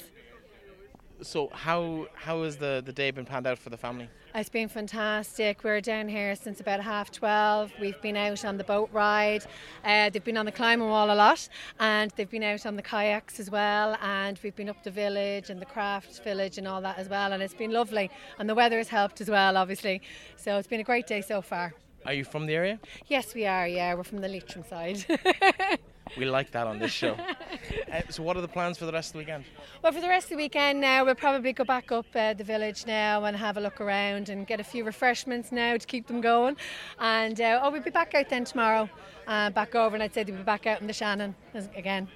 So 1.21 1.50
how 1.54 2.07
how 2.13 2.44
has 2.44 2.57
the, 2.57 2.81
the 2.86 2.94
day 2.94 3.12
been 3.12 3.25
planned 3.25 3.45
out 3.45 3.57
for 3.57 3.69
the 3.69 3.77
family? 3.77 4.10
It's 4.33 4.50
been 4.50 4.69
fantastic. 4.69 5.63
We're 5.63 5.81
down 5.81 6.07
here 6.07 6.36
since 6.36 6.60
about 6.62 6.81
half 6.81 7.12
12. 7.12 7.74
We've 7.81 8.00
been 8.01 8.16
out 8.16 8.45
on 8.45 8.57
the 8.57 8.63
boat 8.63 8.89
ride. 8.94 9.44
Uh, 9.83 10.10
they've 10.10 10.24
been 10.24 10.38
on 10.38 10.45
the 10.45 10.51
climbing 10.51 10.88
wall 10.88 11.12
a 11.12 11.16
lot 11.16 11.50
and 11.80 12.12
they've 12.16 12.30
been 12.30 12.44
out 12.44 12.66
on 12.66 12.75
the 12.75 12.81
kayaks 12.81 13.39
as 13.39 13.50
well. 13.50 13.98
And 14.01 14.39
we've 14.44 14.56
been 14.56 14.69
up 14.69 14.83
the 14.83 14.92
village 14.92 15.50
and 15.50 15.60
the 15.60 15.66
craft 15.66 16.24
village 16.24 16.57
and 16.57 16.68
all 16.68 16.81
that 16.81 16.98
as 17.00 17.10
well. 17.10 17.33
And 17.33 17.42
it's 17.42 17.56
been 17.56 17.71
lovely. 17.71 18.10
And 18.38 18.48
the 18.48 18.56
weather 18.56 18.77
has 18.77 18.89
helped 18.89 19.19
as 19.19 19.30
well, 19.30 19.57
obviously. 19.57 20.01
So 20.38 20.57
it's 20.57 20.68
been 20.68 20.80
a 20.80 20.86
great 20.86 21.07
day 21.07 21.21
so 21.21 21.42
far. 21.42 21.74
Are 22.06 22.13
you 22.13 22.24
from 22.24 22.45
the 22.45 22.54
area? 22.54 22.80
Yes, 23.07 23.33
we 23.33 23.45
are. 23.45 23.68
Yeah, 23.68 23.94
we're 23.95 24.04
from 24.04 24.21
the 24.21 24.30
Leitrim 24.30 24.63
side. 24.63 25.06
we 26.17 26.25
like 26.25 26.51
that 26.51 26.67
on 26.67 26.79
this 26.79 26.91
show. 26.91 27.13
uh, 27.94 28.01
so, 28.09 28.23
what 28.23 28.38
are 28.38 28.41
the 28.41 28.47
plans 28.47 28.77
for 28.77 28.85
the 28.85 28.91
rest 28.91 29.09
of 29.09 29.13
the 29.13 29.19
weekend? 29.19 29.45
Well, 29.81 29.92
for 29.92 30.01
the 30.01 30.07
rest 30.07 30.25
of 30.25 30.31
the 30.31 30.35
weekend 30.37 30.81
now, 30.81 31.06
we'll 31.06 31.16
probably 31.16 31.54
go 31.54 31.63
back 31.63 31.92
up 31.92 32.06
uh, 32.16 32.33
the 32.33 32.44
village 32.44 32.85
now 32.85 33.23
and 33.25 33.35
have 33.35 33.57
a 33.57 33.61
look 33.61 33.80
around 33.81 34.30
and 34.30 34.45
get 34.47 34.59
a 34.59 34.63
few 34.63 34.83
refreshments 34.83 35.51
now 35.51 35.78
to 35.78 35.85
keep 35.85 36.07
them 36.07 36.21
going. 36.21 36.57
And 36.99 37.39
uh, 37.39 37.61
oh, 37.63 37.71
we'll 37.71 37.81
be 37.81 37.89
back 37.89 38.16
out 38.16 38.30
then 38.30 38.45
tomorrow, 38.45 38.89
uh, 39.28 39.49
back 39.51 39.75
over, 39.75 39.95
and 39.95 40.04
I'd 40.04 40.13
say 40.13 40.23
they'll 40.23 40.35
be 40.35 40.44
back 40.44 40.68
out 40.68 40.81
in 40.81 40.87
the 40.87 40.94
Shannon 40.94 41.35
again. 41.75 42.07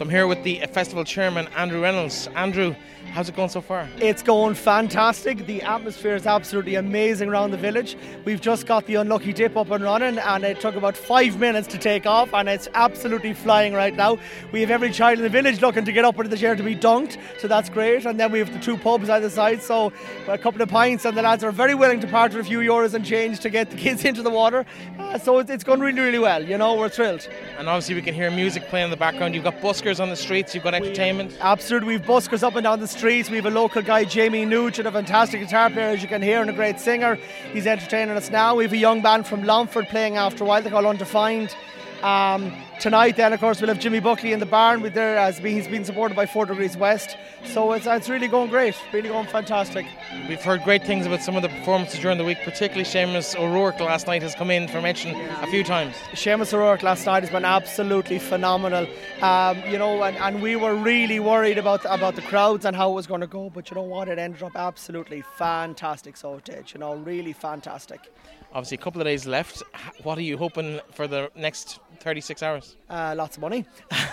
So 0.00 0.04
I'm 0.04 0.10
here 0.10 0.26
with 0.26 0.42
the 0.44 0.60
festival 0.72 1.04
chairman, 1.04 1.48
Andrew 1.48 1.82
Reynolds. 1.82 2.28
Andrew, 2.34 2.74
How's 3.12 3.28
it 3.28 3.34
going 3.34 3.48
so 3.48 3.60
far? 3.60 3.88
It's 3.96 4.22
going 4.22 4.54
fantastic. 4.54 5.44
The 5.44 5.62
atmosphere 5.62 6.14
is 6.14 6.28
absolutely 6.28 6.76
amazing 6.76 7.28
around 7.28 7.50
the 7.50 7.56
village. 7.56 7.96
We've 8.24 8.40
just 8.40 8.66
got 8.66 8.86
the 8.86 8.94
unlucky 8.94 9.32
dip 9.32 9.56
up 9.56 9.68
and 9.72 9.82
running, 9.82 10.16
and 10.18 10.44
it 10.44 10.60
took 10.60 10.76
about 10.76 10.96
five 10.96 11.40
minutes 11.40 11.66
to 11.68 11.78
take 11.78 12.06
off, 12.06 12.32
and 12.32 12.48
it's 12.48 12.68
absolutely 12.72 13.34
flying 13.34 13.74
right 13.74 13.96
now. 13.96 14.16
We 14.52 14.60
have 14.60 14.70
every 14.70 14.92
child 14.92 15.18
in 15.18 15.24
the 15.24 15.28
village 15.28 15.60
looking 15.60 15.84
to 15.86 15.92
get 15.92 16.04
up 16.04 16.18
into 16.18 16.28
the 16.28 16.36
chair 16.36 16.54
to 16.54 16.62
be 16.62 16.76
dunked, 16.76 17.18
so 17.40 17.48
that's 17.48 17.68
great. 17.68 18.06
And 18.06 18.18
then 18.18 18.30
we 18.30 18.38
have 18.38 18.52
the 18.52 18.60
two 18.60 18.76
pubs 18.76 19.10
either 19.10 19.28
side, 19.28 19.60
so 19.60 19.92
a 20.28 20.38
couple 20.38 20.62
of 20.62 20.68
pints, 20.68 21.04
and 21.04 21.16
the 21.16 21.22
lads 21.22 21.42
are 21.42 21.50
very 21.50 21.74
willing 21.74 21.98
to 22.00 22.06
part 22.06 22.32
with 22.32 22.46
a 22.46 22.48
few 22.48 22.60
euros 22.60 22.94
and 22.94 23.04
change 23.04 23.40
to 23.40 23.50
get 23.50 23.70
the 23.70 23.76
kids 23.76 24.04
into 24.10 24.22
the 24.22 24.30
water. 24.30 24.64
Uh, 25.00 25.18
so 25.18 25.40
it's, 25.40 25.64
going 25.64 25.80
really, 25.80 25.98
really 25.98 26.20
well. 26.20 26.44
You 26.44 26.58
know, 26.58 26.76
we're 26.76 26.88
thrilled. 26.88 27.28
And 27.58 27.68
obviously, 27.68 27.96
we 27.96 28.02
can 28.02 28.14
hear 28.14 28.30
music 28.30 28.68
playing 28.68 28.84
in 28.84 28.90
the 28.90 28.96
background. 28.96 29.34
You've 29.34 29.44
got 29.44 29.60
buskers 29.60 29.98
on 29.98 30.10
the 30.10 30.16
streets, 30.16 30.54
you've 30.54 30.64
got 30.64 30.74
entertainment. 30.74 31.32
We, 31.32 31.38
absolutely, 31.40 31.88
we've 31.88 32.02
buskers 32.02 32.44
up 32.44 32.54
and 32.54 32.62
down 32.62 32.78
the 32.78 32.86
street 32.86 32.99
streets. 33.00 33.30
We 33.30 33.36
have 33.36 33.46
a 33.46 33.50
local 33.50 33.80
guy, 33.80 34.04
Jamie 34.04 34.44
Nugent, 34.44 34.86
a 34.86 34.92
fantastic 34.92 35.40
guitar 35.40 35.70
player, 35.70 35.88
as 35.88 36.02
you 36.02 36.08
can 36.08 36.20
hear, 36.20 36.42
and 36.42 36.50
a 36.50 36.52
great 36.52 36.78
singer. 36.78 37.18
He's 37.54 37.66
entertaining 37.66 38.14
us 38.14 38.30
now. 38.30 38.54
We 38.54 38.64
have 38.64 38.74
a 38.74 38.76
young 38.76 39.00
band 39.00 39.26
from 39.26 39.42
Longford 39.42 39.88
playing 39.88 40.18
after 40.18 40.44
a 40.44 40.46
while. 40.46 40.60
They're 40.60 40.70
called 40.70 40.84
Undefined. 40.84 41.56
Um, 42.02 42.52
tonight, 42.80 43.16
then, 43.16 43.32
of 43.32 43.40
course, 43.40 43.60
we'll 43.60 43.68
have 43.68 43.78
Jimmy 43.78 44.00
Buckley 44.00 44.32
in 44.32 44.40
the 44.40 44.46
barn 44.46 44.80
with 44.80 44.94
there 44.94 45.18
as 45.18 45.38
he's 45.38 45.68
been 45.68 45.84
supported 45.84 46.14
by 46.14 46.24
Four 46.24 46.46
Degrees 46.46 46.76
West. 46.76 47.16
So 47.44 47.72
it's, 47.72 47.86
it's 47.86 48.08
really 48.08 48.28
going 48.28 48.48
great, 48.48 48.74
really 48.92 49.10
going 49.10 49.26
fantastic. 49.26 49.86
We've 50.28 50.42
heard 50.42 50.62
great 50.62 50.84
things 50.84 51.04
about 51.04 51.20
some 51.22 51.36
of 51.36 51.42
the 51.42 51.50
performances 51.50 52.00
during 52.00 52.16
the 52.16 52.24
week, 52.24 52.38
particularly 52.42 52.84
Seamus 52.84 53.38
O'Rourke 53.38 53.80
last 53.80 54.06
night 54.06 54.22
has 54.22 54.34
come 54.34 54.50
in 54.50 54.66
for 54.66 54.80
mention 54.80 55.14
a 55.42 55.46
few 55.48 55.62
times. 55.62 55.94
Seamus 56.12 56.54
O'Rourke 56.54 56.82
last 56.82 57.04
night 57.04 57.22
has 57.22 57.30
been 57.30 57.44
absolutely 57.44 58.18
phenomenal. 58.18 58.86
Um, 59.20 59.62
you 59.68 59.78
know, 59.78 60.02
and, 60.02 60.16
and 60.16 60.40
we 60.40 60.56
were 60.56 60.74
really 60.74 61.20
worried 61.20 61.58
about 61.58 61.82
the, 61.82 61.92
about 61.92 62.16
the 62.16 62.22
crowds 62.22 62.64
and 62.64 62.74
how 62.74 62.90
it 62.90 62.94
was 62.94 63.06
going 63.06 63.20
to 63.20 63.26
go, 63.26 63.50
but 63.50 63.70
you 63.70 63.74
know 63.74 63.82
what? 63.82 64.08
It 64.08 64.18
ended 64.18 64.42
up 64.42 64.56
absolutely 64.56 65.22
fantastic. 65.36 66.16
So 66.16 66.36
it 66.36 66.44
did, 66.44 66.72
you 66.72 66.80
know, 66.80 66.94
really 66.94 67.34
fantastic. 67.34 68.10
Obviously, 68.52 68.76
a 68.76 68.80
couple 68.80 69.00
of 69.00 69.06
days 69.06 69.26
left. 69.26 69.62
What 70.02 70.18
are 70.18 70.22
you 70.22 70.36
hoping 70.36 70.80
for 70.92 71.06
the 71.06 71.30
next 71.36 71.78
36 72.00 72.42
hours? 72.42 72.76
uh, 72.90 73.14
lots 73.16 73.36
of 73.36 73.40
money. 73.40 73.64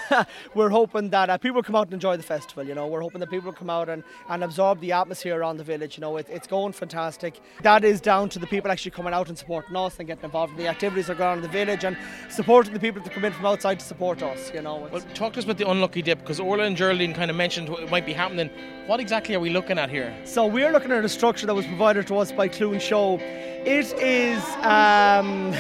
we're 0.53 0.70
hoping 0.70 1.10
that 1.10 1.29
uh, 1.29 1.38
people 1.38 1.63
come 1.63 1.75
out 1.75 1.88
and 1.88 1.94
enjoy 1.94 2.15
the 2.15 2.24
festival. 2.24 2.63
You 2.63 2.75
know, 2.75 2.88
we're 2.88 3.01
hoping 3.01 3.20
that 3.22 3.29
people 3.29 3.51
come 3.51 3.70
out 3.70 3.89
and, 3.89 4.03
and 4.29 4.44
absorb 4.44 4.79
the 4.82 4.91
atmosphere 4.91 5.39
around 5.39 5.58
the 5.58 5.63
village. 5.63 5.98
You 5.98 6.01
know, 6.01 6.17
it, 6.17 6.27
it's 6.29 6.48
going 6.48 6.74
fantastic. 6.74 7.39
That 7.63 7.84
is 7.84 8.00
down 8.00 8.29
to 8.29 8.39
the 8.39 8.48
people 8.48 8.70
actually 8.72 8.91
coming 8.91 9.13
out 9.13 9.29
and 9.29 9.38
supporting 9.38 9.75
us 9.75 9.98
and 9.98 10.08
getting 10.08 10.24
involved 10.24 10.53
in 10.53 10.58
the 10.60 10.67
activities 10.67 11.08
that 11.08 11.13
are 11.13 11.15
going 11.15 11.32
on 11.32 11.38
in 11.38 11.44
the 11.44 11.50
village 11.50 11.84
and 11.84 11.98
supporting 12.29 12.74
the 12.74 12.79
people 12.79 13.01
that 13.01 13.12
come 13.12 13.25
in 13.25 13.34
from 13.34 13.46
outside 13.46 13.79
to 13.79 13.86
support 13.86 14.22
us. 14.22 14.51
You 14.53 14.62
know, 14.62 14.88
Well, 14.91 15.01
talk 15.15 15.34
to 15.34 15.39
us 15.39 15.46
about 15.46 15.58
the 15.58 15.67
unlucky 15.70 16.01
dip 16.01 16.20
because 16.20 16.39
Orla 16.39 16.63
and 16.63 16.77
Geraldine 16.77 17.13
kind 17.13 17.32
of 17.32 17.38
mentioned 17.38 17.70
what 17.70 17.89
might 17.89 18.06
be 18.06 18.13
happening. 18.13 18.50
What 18.86 19.00
exactly 19.00 19.36
are 19.36 19.39
we 19.39 19.50
looking 19.50 19.79
at 19.79 19.89
here? 19.89 20.15
So 20.24 20.46
we're 20.46 20.72
looking 20.72 20.91
at 20.91 21.03
a 21.03 21.10
structure 21.10 21.48
that 21.48 21.56
was 21.56 21.65
provided 21.65 22.08
to 22.08 22.17
us 22.17 22.32
by 22.32 22.48
Cloone 22.48 22.79
Show. 22.79 23.17
It 23.65 23.91
is 24.00 24.41
um, 24.63 25.53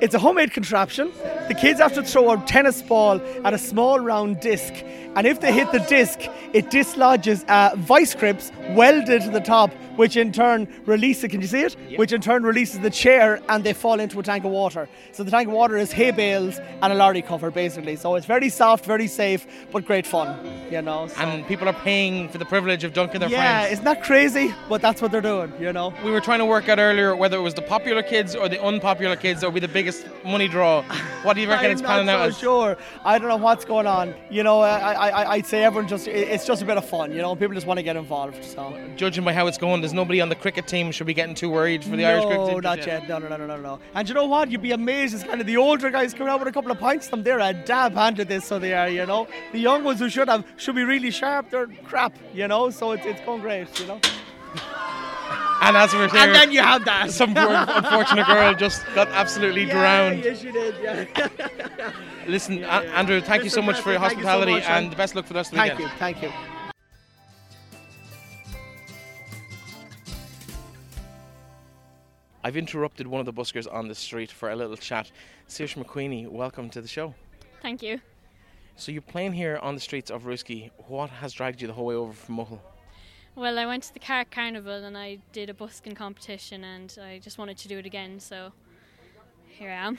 it's 0.00 0.14
a 0.14 0.18
homemade 0.18 0.52
contraption. 0.52 1.12
The 1.48 1.54
kids 1.54 1.80
have 1.80 1.94
to 1.94 2.02
throw 2.02 2.30
a 2.30 2.36
tennis 2.46 2.82
ball 2.82 3.20
at 3.44 3.52
a 3.52 3.58
small 3.58 3.98
round 3.98 4.40
disc, 4.40 4.72
and 5.16 5.26
if 5.26 5.40
they 5.40 5.52
hit 5.52 5.72
the 5.72 5.80
disc, 5.80 6.20
it 6.52 6.70
dislodges 6.70 7.44
uh, 7.48 7.74
vice 7.76 8.14
grips 8.14 8.52
welded 8.70 9.22
to 9.22 9.30
the 9.30 9.40
top, 9.40 9.70
which 9.98 10.16
in 10.16 10.32
turn 10.32 10.68
release 10.86 11.22
it. 11.24 11.28
Can 11.28 11.40
you 11.40 11.46
see 11.48 11.62
it? 11.62 11.76
Which 11.98 12.12
in 12.12 12.20
turn 12.20 12.42
releases 12.44 12.78
the 12.80 12.90
chair, 12.90 13.40
and 13.48 13.64
they 13.64 13.72
fall 13.72 13.98
into 14.00 14.18
a 14.20 14.22
tank 14.22 14.44
of 14.44 14.52
water. 14.52 14.88
So 15.12 15.24
the 15.24 15.30
tank 15.30 15.48
of 15.48 15.54
water 15.54 15.76
is 15.76 15.90
hay 15.92 16.12
bales 16.12 16.58
and 16.82 16.92
a 16.92 16.96
lorry 16.96 17.22
cover, 17.22 17.50
basically. 17.50 17.96
So 17.96 18.14
it's 18.14 18.26
very 18.26 18.48
soft, 18.48 18.84
very 18.84 19.08
safe, 19.08 19.46
but 19.72 19.84
great 19.84 20.06
fun. 20.06 20.28
You 20.70 20.82
know. 20.82 21.08
so- 21.08 21.20
And 21.20 21.46
people 21.46 21.68
are 21.68 21.78
paying 21.90 22.28
for 22.28 22.38
the 22.38 22.44
privilege 22.44 22.84
of 22.84 22.92
dunking 22.92 23.20
their 23.20 23.28
yeah, 23.28 23.38
friends. 23.60 23.66
Yeah, 23.66 23.72
isn't 23.72 23.84
that 23.84 24.02
crazy? 24.04 24.54
But 24.68 24.80
that's 24.82 25.02
what 25.02 25.10
they're 25.10 25.20
doing, 25.34 25.52
you 25.60 25.72
know. 25.72 25.92
We 26.04 26.10
were 26.12 26.20
trying 26.20 26.38
to 26.38 26.46
work 26.46 26.68
out 26.68 26.78
earlier 26.78 27.16
whether 27.16 27.36
it 27.36 27.42
was 27.42 27.54
the 27.54 27.62
popular 27.62 28.02
kids 28.02 28.36
or 28.36 28.48
the 28.48 28.62
unpopular 28.62 29.16
kids 29.16 29.40
that 29.40 29.46
would 29.48 29.54
be 29.60 29.66
the 29.66 29.72
biggest 29.72 30.06
money 30.24 30.46
draw. 30.46 30.82
What 31.24 31.34
do 31.34 31.40
you 31.40 31.48
reckon 31.54 31.70
it's 31.72 31.82
panning 31.82 32.06
so 32.06 32.12
out 32.12 32.28
as? 32.28 32.38
sure. 32.38 32.76
I 33.04 33.18
don't 33.18 33.28
know 33.28 33.36
what's 33.36 33.64
going 33.64 33.86
on. 33.86 34.14
You 34.30 34.42
know, 34.44 34.60
I, 34.60 34.92
I, 34.92 35.30
I'd 35.32 35.46
say 35.46 35.64
everyone 35.64 35.88
just, 35.88 36.06
it's 36.06 36.46
just 36.46 36.62
a 36.62 36.64
bit 36.64 36.76
of 36.76 36.88
fun, 36.88 37.10
you 37.12 37.18
know. 37.22 37.34
People 37.34 37.54
just 37.54 37.66
want 37.66 37.78
to 37.78 37.82
get 37.82 37.96
involved. 37.96 38.44
So. 38.44 38.78
Judging 38.96 39.24
by 39.24 39.32
how 39.32 39.46
it's 39.46 39.58
going, 39.58 39.80
there's 39.88 39.94
nobody 39.94 40.20
on 40.20 40.28
the 40.28 40.34
cricket 40.34 40.68
team 40.68 40.90
should 40.92 41.06
be 41.06 41.14
getting 41.14 41.34
too 41.34 41.48
worried 41.48 41.82
for 41.82 41.96
the 41.96 42.04
Irish 42.04 42.26
cricket 42.26 42.46
no, 42.46 42.60
not 42.60 42.86
yet. 42.86 43.08
No, 43.08 43.18
no, 43.18 43.28
no, 43.28 43.38
no, 43.38 43.46
no, 43.46 43.56
no. 43.56 43.80
And 43.94 44.06
you 44.06 44.14
know 44.14 44.26
what? 44.26 44.50
You'd 44.50 44.60
be 44.60 44.72
amazed. 44.72 45.14
It's 45.14 45.24
kind 45.24 45.40
of 45.40 45.46
the 45.46 45.56
older 45.56 45.90
guys 45.90 46.12
coming 46.12 46.28
out 46.28 46.38
with 46.40 46.48
a 46.48 46.52
couple 46.52 46.70
of 46.70 46.78
pints. 46.78 47.08
Them, 47.08 47.22
they're 47.22 47.38
a 47.40 47.54
dab 47.54 47.94
hand 47.94 48.20
at 48.20 48.28
this, 48.28 48.44
so 48.44 48.58
they 48.58 48.74
are. 48.74 48.90
You 48.90 49.06
know, 49.06 49.26
the 49.52 49.58
young 49.58 49.84
ones 49.84 49.98
who 50.00 50.10
should 50.10 50.28
have 50.28 50.44
should 50.58 50.74
be 50.74 50.84
really 50.84 51.10
sharp. 51.10 51.48
They're 51.48 51.68
crap. 51.84 52.14
You 52.34 52.48
know, 52.48 52.68
so 52.68 52.92
it's 52.92 53.06
it's 53.06 53.20
going 53.22 53.40
great. 53.40 53.80
You 53.80 53.86
know. 53.86 54.00
And 55.60 55.76
as 55.76 55.92
we 55.92 55.98
were 55.98 56.08
saying, 56.08 56.26
And 56.28 56.34
then 56.36 56.52
you 56.52 56.60
have 56.60 56.84
that. 56.84 57.10
some 57.20 57.34
poor 57.34 57.48
unfortunate 57.50 58.26
girl 58.28 58.54
just 58.54 58.86
got 58.94 59.08
absolutely 59.08 59.64
Yeah, 59.64 59.72
drowned. 59.72 60.24
Yes, 60.24 60.42
you 60.44 60.52
did. 60.52 60.74
Yeah. 60.80 61.92
Listen, 62.28 62.62
A- 62.62 62.86
Andrew, 62.94 63.20
thank 63.20 63.42
you 63.42 63.50
so 63.50 63.60
much 63.60 63.80
for 63.80 63.90
your 63.90 63.98
Thank 63.98 64.18
you 64.18 64.22
so 64.22 64.28
hospitality 64.28 64.52
much, 64.52 64.68
and 64.68 64.92
the 64.92 64.96
best 64.96 65.16
luck 65.16 65.26
for 65.26 65.32
the 65.32 65.38
rest 65.40 65.52
of 65.52 65.58
the 65.58 65.64
thank 65.66 65.80
you. 65.80 65.88
Thank 65.98 66.22
you. 66.22 66.30
I've 72.44 72.56
interrupted 72.56 73.06
one 73.06 73.18
of 73.20 73.26
the 73.26 73.32
buskers 73.32 73.72
on 73.72 73.88
the 73.88 73.94
street 73.94 74.30
for 74.30 74.50
a 74.50 74.56
little 74.56 74.76
chat. 74.76 75.10
Saoirse 75.48 75.82
McQueenie, 75.82 76.28
welcome 76.28 76.70
to 76.70 76.80
the 76.80 76.86
show. 76.86 77.14
Thank 77.62 77.82
you. 77.82 78.00
So 78.76 78.92
you're 78.92 79.02
playing 79.02 79.32
here 79.32 79.58
on 79.60 79.74
the 79.74 79.80
streets 79.80 80.08
of 80.08 80.22
Rooskey. 80.22 80.70
What 80.86 81.10
has 81.10 81.32
dragged 81.32 81.60
you 81.60 81.66
the 81.66 81.72
whole 81.72 81.86
way 81.86 81.96
over 81.96 82.12
from 82.12 82.36
Mull? 82.36 82.62
Well, 83.34 83.58
I 83.58 83.66
went 83.66 83.82
to 83.84 83.92
the 83.92 83.98
Carrick 83.98 84.30
Carnival 84.30 84.84
and 84.84 84.96
I 84.96 85.18
did 85.32 85.50
a 85.50 85.54
busking 85.54 85.96
competition 85.96 86.62
and 86.62 86.96
I 87.02 87.18
just 87.18 87.38
wanted 87.38 87.58
to 87.58 87.68
do 87.68 87.78
it 87.78 87.86
again, 87.86 88.20
so 88.20 88.52
here 89.48 89.70
I 89.70 89.74
am. 89.74 89.98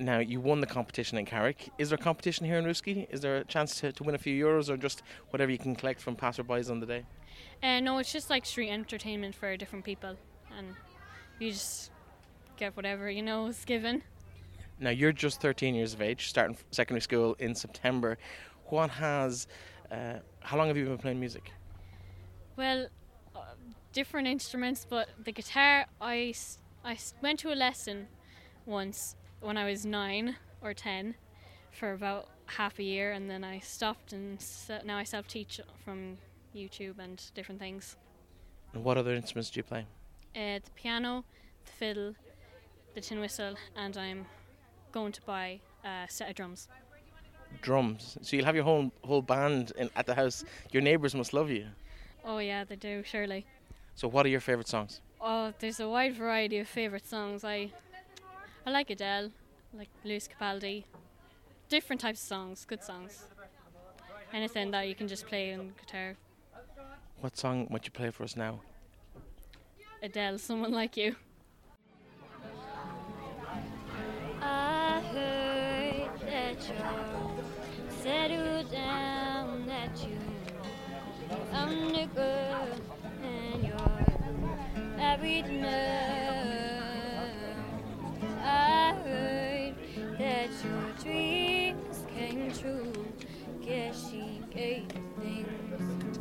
Now, 0.00 0.18
you 0.18 0.40
won 0.40 0.60
the 0.60 0.66
competition 0.66 1.18
in 1.18 1.24
Carrick. 1.24 1.70
Is 1.78 1.90
there 1.90 1.98
a 2.00 2.02
competition 2.02 2.46
here 2.46 2.58
in 2.58 2.64
Rooskey? 2.64 3.06
Is 3.10 3.20
there 3.20 3.36
a 3.36 3.44
chance 3.44 3.80
to, 3.80 3.92
to 3.92 4.02
win 4.02 4.16
a 4.16 4.18
few 4.18 4.44
euros 4.44 4.68
or 4.68 4.76
just 4.76 5.02
whatever 5.30 5.52
you 5.52 5.58
can 5.58 5.76
collect 5.76 6.00
from 6.00 6.16
passerbys 6.16 6.68
on 6.68 6.80
the 6.80 6.86
day? 6.86 7.04
Uh, 7.62 7.78
no, 7.78 7.98
it's 7.98 8.12
just 8.12 8.28
like 8.28 8.44
street 8.44 8.70
entertainment 8.70 9.36
for 9.36 9.56
different 9.56 9.84
people 9.84 10.16
and 10.58 10.74
you 11.42 11.52
just 11.52 11.90
get 12.56 12.76
whatever 12.76 13.10
you 13.10 13.22
know 13.22 13.46
is 13.46 13.64
given. 13.64 14.02
Now, 14.78 14.90
you're 14.90 15.12
just 15.12 15.40
13 15.40 15.74
years 15.74 15.94
of 15.94 16.00
age, 16.00 16.28
starting 16.28 16.56
secondary 16.70 17.02
school 17.02 17.36
in 17.38 17.54
September. 17.54 18.18
What 18.66 18.90
has, 18.90 19.46
uh, 19.90 20.14
how 20.40 20.56
long 20.56 20.68
have 20.68 20.76
you 20.76 20.84
been 20.86 20.98
playing 20.98 21.20
music? 21.20 21.52
Well, 22.56 22.88
uh, 23.36 23.40
different 23.92 24.28
instruments, 24.28 24.86
but 24.88 25.08
the 25.22 25.32
guitar, 25.32 25.86
I 26.00 26.34
I 26.84 26.98
went 27.20 27.38
to 27.40 27.52
a 27.52 27.54
lesson 27.54 28.08
once 28.66 29.14
when 29.40 29.56
I 29.56 29.64
was 29.70 29.86
nine 29.86 30.36
or 30.60 30.74
ten 30.74 31.14
for 31.70 31.92
about 31.92 32.28
half 32.46 32.78
a 32.78 32.82
year, 32.82 33.12
and 33.12 33.30
then 33.30 33.44
I 33.44 33.60
stopped, 33.60 34.12
and 34.12 34.44
now 34.84 34.96
I 34.96 35.04
self 35.04 35.28
teach 35.28 35.60
from 35.84 36.18
YouTube 36.54 36.98
and 36.98 37.22
different 37.34 37.60
things. 37.60 37.96
And 38.74 38.84
what 38.84 38.98
other 38.98 39.14
instruments 39.14 39.50
do 39.50 39.60
you 39.60 39.64
play? 39.64 39.86
Uh, 40.34 40.58
the 40.64 40.70
piano, 40.74 41.24
the 41.64 41.72
fiddle, 41.72 42.14
the 42.94 43.00
tin 43.00 43.20
whistle, 43.20 43.54
and 43.76 43.96
I'm 43.96 44.26
going 44.92 45.12
to 45.12 45.22
buy 45.22 45.60
a 45.84 46.06
set 46.08 46.28
of 46.30 46.36
drums. 46.36 46.68
Drums. 47.60 48.16
So 48.22 48.36
you'll 48.36 48.46
have 48.46 48.54
your 48.54 48.64
whole 48.64 48.90
whole 49.04 49.22
band 49.22 49.72
in, 49.76 49.90
at 49.96 50.06
the 50.06 50.14
house. 50.14 50.44
Your 50.70 50.82
neighbours 50.82 51.14
must 51.14 51.32
love 51.32 51.50
you. 51.50 51.66
Oh, 52.24 52.38
yeah, 52.38 52.64
they 52.64 52.76
do, 52.76 53.02
surely. 53.04 53.44
So, 53.94 54.08
what 54.08 54.24
are 54.24 54.28
your 54.28 54.40
favourite 54.40 54.68
songs? 54.68 55.00
Oh, 55.20 55.52
there's 55.58 55.80
a 55.80 55.88
wide 55.88 56.14
variety 56.16 56.58
of 56.58 56.68
favourite 56.68 57.06
songs. 57.06 57.44
I 57.44 57.70
I 58.64 58.70
like 58.70 58.90
Adele, 58.90 59.30
like 59.74 59.88
Lewis 60.04 60.28
Capaldi. 60.28 60.84
Different 61.68 62.00
types 62.00 62.20
of 62.22 62.26
songs, 62.28 62.64
good 62.64 62.82
songs. 62.82 63.24
Anything 64.32 64.70
that 64.70 64.88
you 64.88 64.94
can 64.94 65.08
just 65.08 65.26
play 65.26 65.52
on 65.52 65.72
guitar. 65.78 66.16
What 67.20 67.36
song 67.36 67.66
would 67.70 67.84
you 67.84 67.90
play 67.90 68.10
for 68.10 68.24
us 68.24 68.36
now? 68.36 68.60
Adele, 70.02 70.38
someone 70.38 70.72
like 70.72 70.96
you. 70.96 71.16
Settled 78.02 78.70
down, 78.70 79.66
that 79.66 79.90
you 80.06 80.18
found 81.50 81.96
a 81.96 82.06
girl 82.06 82.68
and 83.24 83.64
you're 83.64 84.96
married 84.96 85.48
now. 85.48 86.44
I 88.44 88.94
heard 89.04 89.74
that 90.18 90.50
your 90.64 90.90
dreams 91.02 92.04
came 92.14 92.52
true. 92.52 92.92
Guess 93.60 94.10
she 94.10 94.40
gave 94.50 94.86
things 95.18 96.18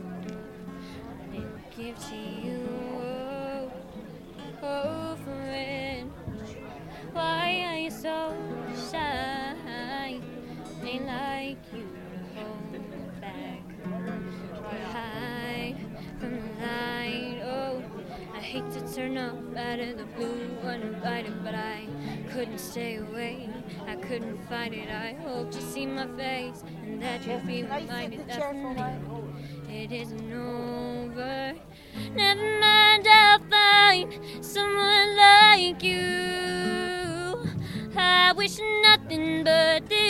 I 1.22 1.26
didn't 1.32 2.00
to 2.00 2.16
you. 2.16 2.68
Oh, 3.04 3.72
oh, 4.64 5.16
friend. 5.24 6.12
Why 7.14 7.66
are 7.68 7.78
you 7.78 7.92
so 7.92 8.51
turn 19.02 19.18
up 19.18 19.58
out 19.58 19.80
of 19.80 19.98
the 19.98 20.06
blue 20.16 20.48
uninvited, 20.64 21.44
but 21.44 21.56
I 21.56 21.88
couldn't 22.32 22.60
stay 22.60 22.98
away. 22.98 23.50
I 23.88 23.96
couldn't 23.96 24.38
fight 24.48 24.74
it. 24.74 24.90
I 24.90 25.14
hope 25.24 25.52
you 25.56 25.62
see 25.62 25.88
my 25.88 26.06
face 26.18 26.64
and 26.84 27.02
that 27.02 27.26
you'll 27.26 27.40
be 27.40 27.64
reminded 27.64 28.28
that 28.28 28.40
for 28.40 28.54
me 28.54 28.76
it 29.70 29.92
isn't 29.92 30.32
over. 30.32 31.56
Never 32.14 32.60
mind, 32.60 33.08
I'll 33.08 33.40
find 33.50 34.20
someone 34.46 35.16
like 35.16 35.82
you. 35.82 37.38
I 37.98 38.34
wish 38.38 38.60
nothing 38.84 39.44
but 39.44 39.90
the 39.90 40.01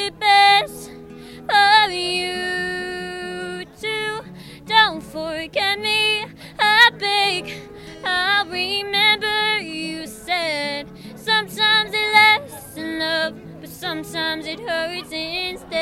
sometimes 14.31 14.47
it 14.47 14.61
hurts 14.61 15.11
instead. 15.11 15.75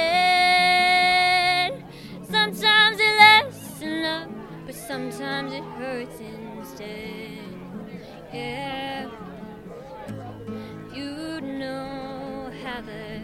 Sometimes 2.24 2.98
it 3.00 3.16
lasts 3.20 3.82
in 3.84 4.02
love, 4.02 4.28
but 4.66 4.74
sometimes 4.74 5.54
it 5.54 5.64
hurts 5.78 6.20
instead. 6.20 7.44
Yeah, 8.34 9.08
you 10.92 11.42
know 11.42 12.50
how 12.64 12.82
the 12.82 13.22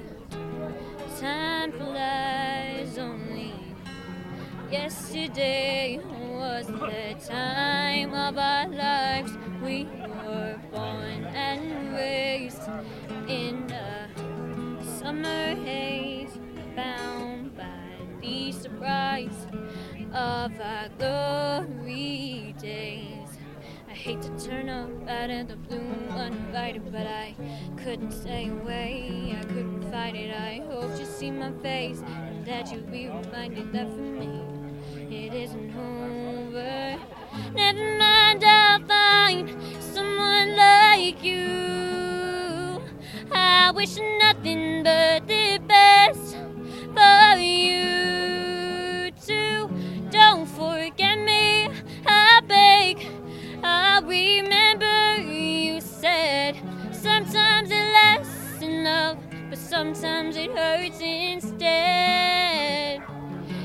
time 1.20 1.72
flies 1.72 2.98
only. 3.00 3.54
Yesterday 4.72 6.02
was 6.38 6.68
the 6.68 7.16
time 7.28 8.14
of 8.14 8.38
our 8.38 8.68
lives. 8.68 9.32
summer 15.26 15.66
haze, 15.66 16.38
bound 16.76 17.56
by 17.58 17.90
the 18.22 18.52
surprise 18.52 19.48
of 20.14 20.52
our 20.62 20.90
glory 21.00 22.56
days. 22.60 23.30
I 23.90 23.94
hate 23.94 24.22
to 24.22 24.30
turn 24.40 24.70
up 24.70 25.10
out 25.10 25.30
of 25.32 25.48
the 25.48 25.56
blue 25.56 25.94
uninvited, 26.12 26.92
but 26.92 27.08
I 27.08 27.36
couldn't 27.78 28.12
stay 28.12 28.50
away. 28.50 29.36
I 29.40 29.44
couldn't 29.46 29.92
fight 29.92 30.16
it. 30.16 30.36
I 30.36 30.62
hope 30.70 30.98
you 31.00 31.06
see 31.06 31.32
my 31.32 31.52
face 31.64 32.02
and 32.06 32.46
that 32.46 32.72
you'll 32.72 32.82
be 32.82 33.08
reminded 33.08 33.72
that 33.74 33.88
for 33.88 34.10
me 34.22 34.44
it 35.10 35.34
isn't 35.34 35.76
over. 35.76 36.85
Wish 43.76 43.98
nothing 43.98 44.84
but 44.84 45.28
the 45.28 45.60
best 45.68 46.38
for 46.96 47.38
you 47.38 49.12
too. 49.28 49.70
Don't 50.10 50.48
forget 50.48 51.20
me, 51.20 51.68
I 52.08 52.40
beg. 52.48 53.06
I 53.62 54.00
remember 54.00 55.18
you 55.18 55.82
said 55.82 56.56
sometimes 56.94 57.70
it 57.70 57.92
lasts 57.92 58.62
in 58.62 58.86
love, 58.86 59.18
but 59.50 59.60
sometimes 59.60 60.38
it 60.38 60.52
hurts 60.52 61.02
instead. 61.02 63.04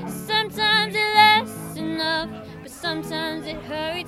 Sometimes 0.09 0.97
it 0.97 1.15
lasts 1.15 1.77
in 1.77 1.99
love, 1.99 2.29
but 2.63 2.73
sometimes 2.73 3.47
it 3.47 3.63
hurts 3.63 4.00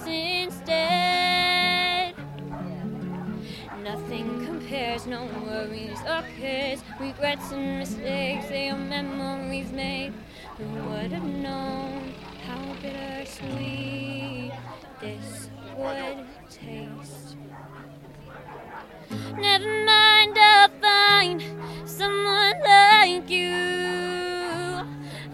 Compares, 4.92 5.06
no 5.06 5.25
worries 5.46 5.99
or 6.02 6.22
cares. 6.38 6.82
Regrets 7.00 7.50
and 7.50 7.78
mistakes, 7.78 8.49
they 8.49 8.68
are 8.68 8.76
memories 8.76 9.72
made. 9.72 10.12
Who 10.58 10.64
would 10.90 11.12
have 11.12 11.25
known 11.25 12.12
how 12.46 12.75
bittersweet 12.82 14.52
this 15.00 15.49
would 15.78 16.26
taste? 16.50 17.37
Never 19.38 19.84
mind, 19.87 20.37
I'll 20.38 20.68
find 20.68 21.42
someone 21.87 22.61
like 22.62 23.30
you. 23.30 24.84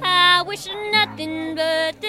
I 0.00 0.44
wish 0.46 0.68
nothing 0.92 1.56
but 1.56 2.00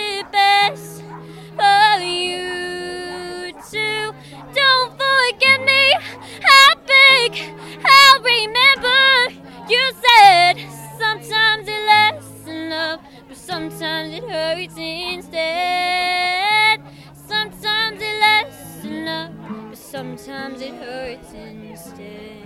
it 14.20 14.30
hurts 14.30 14.78
instead. 14.78 16.82
Sometimes 17.14 18.02
it 18.02 18.20
lasts 18.20 18.84
in 18.84 19.06
love, 19.06 19.32
but 19.70 19.78
sometimes 19.78 20.62
it 20.62 20.74
hurts 20.74 21.32
instead. 21.34 22.44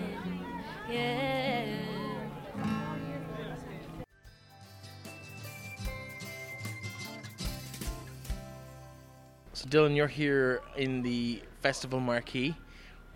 Yeah. 0.89 1.65
So, 9.53 9.67
Dylan, 9.67 9.95
you're 9.95 10.07
here 10.07 10.61
in 10.75 11.01
the 11.01 11.41
festival 11.61 11.99
marquee. 11.99 12.55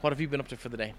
What 0.02 0.14
have 0.14 0.22
you 0.22 0.28
been 0.28 0.40
up 0.40 0.48
to 0.50 0.58
for 0.58 0.70
the 0.70 0.78
day? 0.78 0.94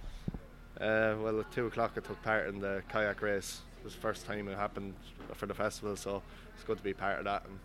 Uh, 0.80 1.14
well, 1.20 1.40
at 1.40 1.50
two 1.50 1.66
o'clock, 1.66 1.92
I 1.96 2.00
took 2.00 2.22
part 2.22 2.48
in 2.48 2.60
the 2.60 2.82
kayak 2.88 3.22
race. 3.22 3.62
It 3.80 3.84
was 3.84 3.94
the 3.94 4.00
first 4.00 4.26
time 4.26 4.48
it 4.48 4.56
happened 4.56 4.94
for 5.34 5.46
the 5.46 5.54
festival, 5.54 5.96
so 5.96 6.22
it's 6.58 6.66
good 6.66 6.76
to 6.76 6.82
be 6.82 6.92
part 6.92 7.20
of 7.20 7.24
that. 7.24 7.44
And 7.44 7.56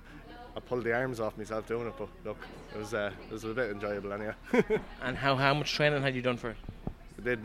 I 0.55 0.59
pulled 0.59 0.83
the 0.83 0.93
arms 0.93 1.19
off 1.19 1.35
myself 1.35 1.67
doing 1.67 1.87
it, 1.87 1.93
but 1.97 2.09
look, 2.23 2.37
it 2.73 2.77
was 2.77 2.93
uh, 2.93 3.11
it 3.27 3.33
was 3.33 3.43
a 3.43 3.53
bit 3.53 3.71
enjoyable 3.71 4.13
anyway. 4.13 4.35
And 5.01 5.17
how, 5.17 5.35
how 5.35 5.53
much 5.55 5.73
training 5.73 6.03
had 6.03 6.15
you 6.15 6.21
done 6.21 6.37
for 6.37 6.51
it? 6.51 6.57
we 7.17 7.23
did 7.23 7.39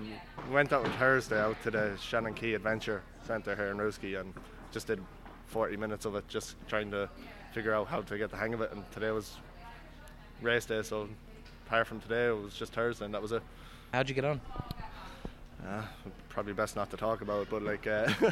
went 0.50 0.72
out 0.72 0.84
on 0.84 0.92
Thursday 0.92 1.40
out 1.40 1.60
to 1.62 1.70
the 1.70 1.96
Shannon 2.00 2.34
Key 2.34 2.54
Adventure 2.54 3.02
Centre 3.26 3.56
here 3.56 3.68
in 3.68 3.78
Rooskey 3.78 4.20
and 4.20 4.34
just 4.72 4.86
did 4.88 5.00
40 5.46 5.78
minutes 5.78 6.04
of 6.04 6.14
it, 6.16 6.28
just 6.28 6.56
trying 6.68 6.90
to 6.90 7.08
figure 7.52 7.72
out 7.74 7.86
how 7.86 8.02
to 8.02 8.18
get 8.18 8.30
the 8.30 8.36
hang 8.36 8.52
of 8.52 8.60
it. 8.60 8.70
And 8.72 8.90
today 8.92 9.10
was 9.10 9.36
race 10.42 10.66
day, 10.66 10.82
so 10.82 11.08
apart 11.66 11.86
from 11.86 12.00
today, 12.00 12.28
it 12.28 12.42
was 12.42 12.54
just 12.54 12.74
Thursday, 12.74 13.06
and 13.06 13.14
that 13.14 13.22
was 13.22 13.32
it. 13.32 13.42
How'd 13.92 14.08
you 14.10 14.14
get 14.14 14.26
on? 14.26 14.40
Uh, 15.66 15.82
probably 16.28 16.52
best 16.52 16.76
not 16.76 16.90
to 16.90 16.96
talk 16.96 17.20
about 17.20 17.42
it, 17.42 17.48
but 17.50 17.62
like, 17.62 17.86
uh, 17.86 18.08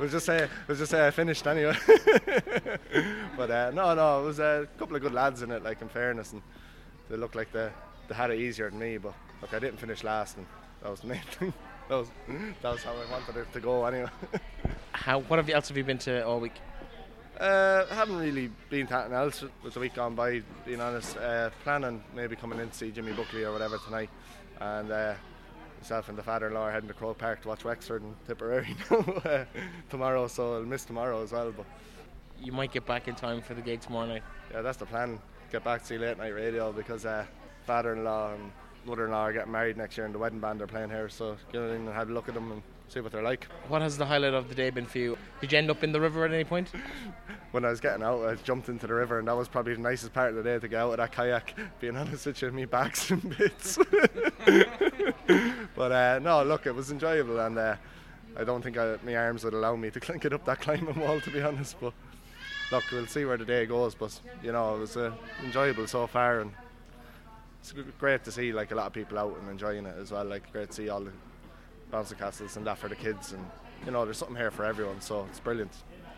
we'll 0.00 0.08
just 0.08 0.24
say, 0.24 0.48
we'll 0.66 0.76
just 0.76 0.90
say 0.90 1.06
I 1.06 1.10
finished 1.10 1.46
anyway. 1.46 1.76
but 3.36 3.50
uh, 3.50 3.70
no, 3.74 3.94
no, 3.94 4.22
it 4.22 4.24
was 4.24 4.38
a 4.38 4.68
couple 4.78 4.96
of 4.96 5.02
good 5.02 5.12
lads 5.12 5.42
in 5.42 5.50
it. 5.50 5.62
Like 5.62 5.82
in 5.82 5.88
fairness, 5.88 6.32
and 6.32 6.42
they 7.10 7.16
looked 7.16 7.34
like 7.34 7.50
they, 7.52 7.70
they 8.08 8.14
had 8.14 8.30
it 8.30 8.38
easier 8.38 8.70
than 8.70 8.78
me. 8.78 8.96
But 8.98 9.14
look, 9.42 9.52
I 9.52 9.58
didn't 9.58 9.78
finish 9.80 10.04
last, 10.04 10.36
and 10.36 10.46
that 10.82 10.90
was 10.90 11.00
the 11.00 11.08
main 11.08 11.20
thing. 11.32 11.52
That 11.88 11.96
was 11.96 12.08
that 12.62 12.72
was 12.72 12.82
how 12.82 12.92
I 12.92 13.10
wanted 13.10 13.36
it 13.36 13.52
to 13.52 13.60
go 13.60 13.84
anyway. 13.84 14.10
How 14.92 15.20
what 15.20 15.38
have 15.38 15.48
you, 15.48 15.54
else 15.54 15.68
have 15.68 15.76
you 15.76 15.84
been 15.84 15.98
to 15.98 16.24
all 16.24 16.38
week? 16.38 16.54
Uh, 17.40 17.86
haven't 17.86 18.16
really 18.18 18.50
been 18.68 18.86
to 18.88 18.96
anything 18.96 19.12
else 19.12 19.44
with 19.62 19.72
the 19.72 19.78
week 19.80 19.94
gone 19.94 20.14
by, 20.16 20.42
being 20.66 20.80
honest. 20.80 21.16
Uh, 21.16 21.50
planning 21.62 22.02
maybe 22.14 22.34
coming 22.34 22.58
in 22.58 22.68
to 22.68 22.74
see 22.74 22.90
Jimmy 22.90 23.12
Buckley 23.12 23.44
or 23.44 23.52
whatever 23.52 23.78
tonight. 23.78 24.10
And 24.60 24.90
uh, 24.90 25.14
myself 25.80 26.08
and 26.08 26.18
the 26.18 26.22
father 26.22 26.48
in 26.48 26.54
law 26.54 26.62
are 26.64 26.72
heading 26.72 26.88
to 26.88 26.94
Croke 26.94 27.18
Park 27.18 27.42
to 27.42 27.48
watch 27.48 27.64
Wexford 27.64 28.02
and 28.02 28.14
Tipperary 28.26 28.74
uh, 29.24 29.44
tomorrow, 29.90 30.26
so 30.28 30.54
I'll 30.56 30.62
miss 30.62 30.84
tomorrow 30.84 31.22
as 31.22 31.32
well. 31.32 31.52
But 31.56 31.66
You 32.42 32.52
might 32.52 32.72
get 32.72 32.86
back 32.86 33.08
in 33.08 33.14
time 33.14 33.40
for 33.42 33.54
the 33.54 33.62
gig 33.62 33.80
tomorrow 33.80 34.06
night. 34.06 34.22
yeah, 34.52 34.62
that's 34.62 34.78
the 34.78 34.86
plan. 34.86 35.18
Get 35.50 35.64
back 35.64 35.80
to 35.80 35.86
see 35.86 35.98
late 35.98 36.18
night 36.18 36.34
radio 36.34 36.72
because 36.72 37.06
uh, 37.06 37.24
father 37.66 37.92
in 37.94 38.04
law 38.04 38.34
and 38.34 38.50
mother 38.84 39.06
in 39.06 39.10
law 39.12 39.22
are 39.26 39.32
getting 39.32 39.52
married 39.52 39.76
next 39.76 39.96
year 39.96 40.06
and 40.06 40.14
the 40.14 40.18
wedding 40.18 40.40
band 40.40 40.60
are 40.62 40.66
playing 40.66 40.90
here, 40.90 41.08
so 41.08 41.36
get 41.52 41.62
in 41.62 41.86
and 41.86 41.88
have 41.88 42.10
a 42.10 42.12
look 42.12 42.28
at 42.28 42.34
them 42.34 42.52
and 42.52 42.62
see 42.88 43.00
what 43.00 43.12
they're 43.12 43.22
like. 43.22 43.46
What 43.68 43.82
has 43.82 43.96
the 43.98 44.06
highlight 44.06 44.34
of 44.34 44.48
the 44.48 44.54
day 44.54 44.70
been 44.70 44.86
for 44.86 44.98
you? 44.98 45.18
Did 45.40 45.52
you 45.52 45.58
end 45.58 45.70
up 45.70 45.84
in 45.84 45.92
the 45.92 46.00
river 46.00 46.24
at 46.24 46.32
any 46.32 46.44
point? 46.44 46.70
when 47.50 47.64
I 47.64 47.70
was 47.70 47.80
getting 47.80 48.02
out, 48.02 48.24
I 48.24 48.34
jumped 48.36 48.68
into 48.70 48.86
the 48.86 48.94
river, 48.94 49.18
and 49.18 49.28
that 49.28 49.36
was 49.36 49.46
probably 49.48 49.74
the 49.74 49.80
nicest 49.80 50.12
part 50.14 50.30
of 50.30 50.36
the 50.36 50.42
day 50.42 50.58
to 50.58 50.68
get 50.68 50.78
out 50.80 50.92
of 50.92 50.96
that 50.98 51.12
kayak. 51.12 51.54
Being 51.80 51.96
honest 51.96 52.24
with 52.26 52.40
you, 52.40 52.50
me 52.50 52.64
back's 52.64 53.10
in 53.10 53.18
bits. 53.20 53.78
but 55.76 55.92
uh, 55.92 56.18
no, 56.22 56.42
look, 56.44 56.66
it 56.66 56.74
was 56.74 56.90
enjoyable, 56.90 57.40
and 57.40 57.58
uh, 57.58 57.76
I 58.36 58.44
don't 58.44 58.62
think 58.62 58.78
I, 58.78 58.96
my 59.04 59.16
arms 59.16 59.44
would 59.44 59.54
allow 59.54 59.76
me 59.76 59.90
to 59.90 60.00
clink 60.06 60.24
it 60.24 60.32
up 60.32 60.44
that 60.44 60.60
climbing 60.60 60.98
wall, 60.98 61.20
to 61.20 61.30
be 61.30 61.42
honest. 61.42 61.76
But 61.80 61.92
look, 62.70 62.84
we'll 62.92 63.06
see 63.06 63.24
where 63.24 63.36
the 63.36 63.44
day 63.44 63.66
goes. 63.66 63.94
But 63.94 64.18
you 64.42 64.52
know, 64.52 64.76
it 64.76 64.80
was 64.80 64.96
uh, 64.96 65.12
enjoyable 65.44 65.86
so 65.86 66.06
far, 66.06 66.40
and 66.40 66.52
it's 67.60 67.72
great 67.98 68.24
to 68.24 68.32
see 68.32 68.52
like 68.52 68.70
a 68.70 68.74
lot 68.74 68.86
of 68.86 68.92
people 68.92 69.18
out 69.18 69.36
and 69.40 69.50
enjoying 69.50 69.86
it 69.86 69.94
as 70.00 70.12
well. 70.12 70.24
Like 70.24 70.50
great 70.52 70.68
to 70.68 70.74
see 70.74 70.88
all 70.88 71.00
the 71.00 71.12
bouncy 71.92 72.18
castles 72.18 72.56
and 72.56 72.66
that 72.66 72.78
for 72.78 72.88
the 72.88 72.96
kids, 72.96 73.32
and 73.32 73.44
you 73.84 73.90
know, 73.90 74.04
there's 74.04 74.18
something 74.18 74.36
here 74.36 74.50
for 74.50 74.64
everyone. 74.64 75.00
So 75.00 75.26
it's 75.30 75.40
brilliant. 75.40 75.72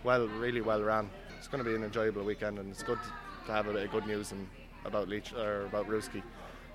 Well, 0.05 0.27
really 0.29 0.61
well 0.61 0.83
ran. 0.83 1.11
It's 1.39 1.49
going 1.49 1.63
to 1.65 1.69
be 1.69 1.77
an 1.77 1.85
enjoyable 1.85 2.23
weekend, 2.23 2.59
and 2.59 2.71
it's 2.71 2.83
good 2.83 2.99
to 3.47 3.53
have 3.53 3.67
a 3.67 3.73
bit 3.73 3.85
of 3.85 3.91
good 3.91 4.07
news 4.07 4.33
and 4.33 4.47
about 4.85 5.09
Leach 5.09 5.33
or 5.33 5.67
about 5.67 5.89
Rooskey 5.89 6.23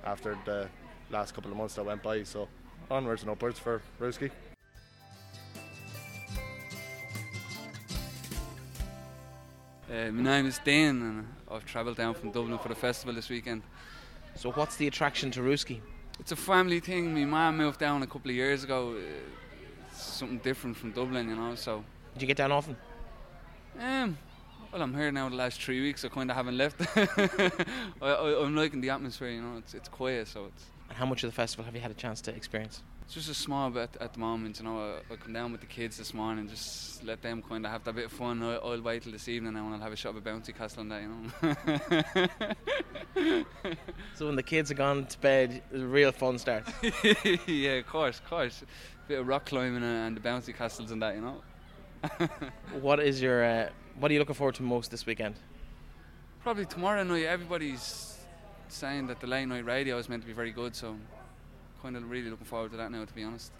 after 0.03 0.37
the 0.45 0.67
last 1.09 1.33
couple 1.33 1.51
of 1.51 1.57
months 1.57 1.75
that 1.75 1.85
went 1.85 2.01
by. 2.03 2.23
So 2.23 2.47
onwards 2.89 3.21
and 3.21 3.31
upwards 3.31 3.59
for 3.59 3.81
Rooskey. 3.99 4.31
Uh, 9.91 10.09
my 10.11 10.23
name 10.23 10.45
is 10.47 10.59
Dan, 10.63 11.01
and 11.01 11.27
I've 11.49 11.65
travelled 11.65 11.97
down 11.97 12.15
from 12.15 12.31
Dublin 12.31 12.57
for 12.57 12.69
the 12.69 12.75
festival 12.75 13.13
this 13.13 13.29
weekend. 13.29 13.61
So 14.35 14.51
what's 14.51 14.75
the 14.77 14.87
attraction 14.87 15.31
to 15.31 15.41
Rooskey? 15.41 15.79
It's 16.19 16.31
a 16.31 16.35
family 16.35 16.79
thing. 16.79 17.13
My 17.13 17.25
mum 17.25 17.57
moved 17.57 17.79
down 17.79 18.01
a 18.01 18.07
couple 18.07 18.31
of 18.31 18.35
years 18.35 18.63
ago. 18.63 18.93
Uh, 18.97 19.01
It's 19.91 20.03
something 20.03 20.39
different 20.39 20.75
from 20.75 20.91
Dublin, 20.91 21.29
you 21.29 21.35
know. 21.35 21.55
So, 21.55 21.83
Did 22.13 22.21
you 22.23 22.27
get 22.27 22.37
down 22.37 22.51
often? 22.51 22.75
um, 23.79 24.17
well, 24.71 24.81
I'm 24.81 24.93
here 24.93 25.11
now 25.11 25.29
the 25.29 25.35
last 25.35 25.61
three 25.61 25.81
weeks. 25.81 26.03
I 26.03 26.09
kind 26.09 26.29
of 26.31 26.35
haven't 26.35 26.57
left. 26.57 26.81
I, 26.97 28.05
I, 28.07 28.43
I'm 28.43 28.55
liking 28.55 28.81
the 28.81 28.89
atmosphere, 28.89 29.29
you 29.29 29.41
know. 29.41 29.57
It's 29.57 29.73
it's 29.73 29.87
quiet, 29.89 30.27
so 30.27 30.45
it's 30.47 30.65
And 30.89 30.97
how 30.97 31.05
much 31.05 31.23
of 31.23 31.29
the 31.29 31.35
festival 31.35 31.65
have 31.65 31.75
you 31.75 31.81
had 31.81 31.91
a 31.91 31.95
chance 31.95 32.21
to 32.21 32.35
experience? 32.35 32.81
it's 33.05 33.13
just 33.13 33.29
a 33.29 33.35
small 33.35 33.69
bit 33.69 33.95
at 34.01 34.13
the 34.13 34.19
moment, 34.19 34.57
you 34.57 34.65
know. 34.65 34.79
I, 34.79 35.13
I 35.13 35.15
come 35.15 35.31
down 35.31 35.51
with 35.51 35.61
the 35.61 35.67
kids 35.67 35.97
this 35.97 36.13
morning, 36.13 36.49
just 36.49 37.03
let 37.03 37.21
them 37.21 37.43
kind 37.47 37.63
of 37.63 37.71
have 37.71 37.83
that 37.83 37.93
bit 37.93 38.05
of 38.05 38.11
fun. 38.11 38.41
I, 38.41 38.55
I'll 38.55 38.81
wait 38.81 39.03
till 39.03 39.11
this 39.11 39.27
evening 39.27 39.55
and 39.55 39.73
I'll 39.73 39.79
have 39.79 39.93
a 39.93 39.95
shot 39.95 40.09
of 40.09 40.17
a 40.17 40.21
bouncy 40.21 40.57
castle 40.57 40.81
and 40.81 40.91
that, 40.91 41.01
you 41.03 41.09
know. 41.09 42.25
So 44.15 44.25
when 44.25 44.35
the 44.35 44.43
kids 44.43 44.71
are 44.71 44.75
gone 44.75 45.05
to 45.05 45.19
bed, 45.19 45.61
the 45.71 45.85
real 45.85 46.11
fun 46.11 46.37
starts. 46.39 46.71
yeah, 47.47 47.73
of 47.73 47.87
course, 47.87 48.19
of 48.19 48.25
course. 48.25 48.61
A 48.61 49.07
Bit 49.07 49.19
of 49.19 49.27
rock 49.27 49.45
climbing 49.45 49.83
and, 49.83 49.85
and 49.85 50.17
the 50.17 50.21
bouncy 50.21 50.55
castles 50.55 50.91
and 50.91 51.01
that, 51.01 51.15
you 51.15 51.21
know. 51.21 51.41
what 52.81 52.99
is 52.99 53.21
your 53.21 53.43
uh, 53.43 53.69
what 53.99 54.09
are 54.09 54.13
you 54.13 54.19
looking 54.19 54.35
forward 54.35 54.55
to 54.55 54.63
most 54.63 54.91
this 54.91 55.05
weekend? 55.05 55.35
Probably 56.43 56.65
tomorrow 56.65 57.03
night. 57.03 57.25
Everybody's 57.25 58.14
saying 58.69 59.07
that 59.07 59.19
the 59.19 59.27
late 59.27 59.45
night 59.45 59.65
radio 59.65 59.97
is 59.97 60.09
meant 60.09 60.23
to 60.23 60.27
be 60.27 60.33
very 60.33 60.51
good, 60.51 60.75
so 60.75 60.95
kind 61.81 61.95
of 61.95 62.09
really 62.09 62.29
looking 62.29 62.45
forward 62.45 62.71
to 62.71 62.77
that 62.77 62.91
now, 62.91 63.05
to 63.05 63.13
be 63.13 63.23
honest. 63.23 63.51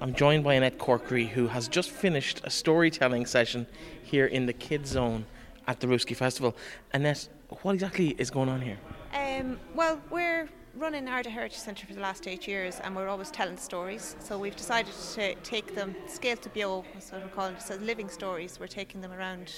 I'm 0.00 0.12
joined 0.12 0.44
by 0.44 0.54
Annette 0.54 0.78
Corkery, 0.78 1.28
who 1.28 1.46
has 1.46 1.68
just 1.68 1.90
finished 1.90 2.40
a 2.44 2.50
storytelling 2.50 3.26
session 3.26 3.66
here 4.02 4.26
in 4.26 4.44
the 4.44 4.52
Kids 4.52 4.90
Zone 4.90 5.24
at 5.66 5.80
the 5.80 5.86
Rooskey 5.86 6.16
Festival. 6.16 6.56
Annette, 6.92 7.28
what 7.62 7.72
exactly 7.72 8.14
is 8.18 8.30
going 8.30 8.48
on 8.48 8.60
here? 8.60 8.78
Um, 9.14 9.58
well, 9.74 10.00
we're 10.10 10.48
running 10.76 11.06
Ardagh 11.06 11.26
Heritage 11.26 11.58
Centre 11.58 11.86
for 11.86 11.94
the 11.94 12.00
last 12.00 12.26
eight 12.26 12.48
years 12.48 12.80
and 12.80 12.96
we're 12.96 13.08
always 13.08 13.30
telling 13.30 13.56
stories. 13.56 14.16
So 14.18 14.38
we've 14.38 14.56
decided 14.56 14.92
to 15.14 15.34
take 15.36 15.74
them 15.74 15.94
Scéalta 16.06 16.52
Beo, 16.52 16.84
that's 16.92 17.12
what 17.12 17.22
we're 17.22 17.28
calling 17.28 17.54
it, 17.54 17.62
so 17.62 17.76
living 17.76 18.08
stories. 18.08 18.58
We're 18.58 18.66
taking 18.66 19.00
them 19.00 19.12
around 19.12 19.52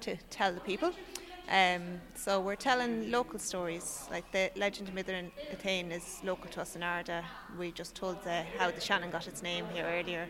to 0.00 0.16
tell 0.30 0.52
the 0.52 0.60
people. 0.60 0.92
Um, 1.50 2.00
so 2.14 2.40
we're 2.40 2.56
telling 2.56 3.10
local 3.10 3.38
stories, 3.38 4.06
like 4.10 4.30
the 4.32 4.50
legend 4.56 4.88
of 4.88 4.94
Midir 4.94 5.14
and 5.14 5.30
Étaín 5.52 5.90
is 5.90 6.20
local 6.22 6.50
to 6.50 6.60
us 6.60 6.76
in 6.76 6.82
Ardagh. 6.82 7.24
We 7.58 7.72
just 7.72 7.94
told 7.94 8.22
the, 8.22 8.44
how 8.58 8.70
the 8.70 8.80
Shannon 8.80 9.10
got 9.10 9.26
its 9.26 9.42
name 9.42 9.64
here 9.72 9.86
earlier, 9.86 10.28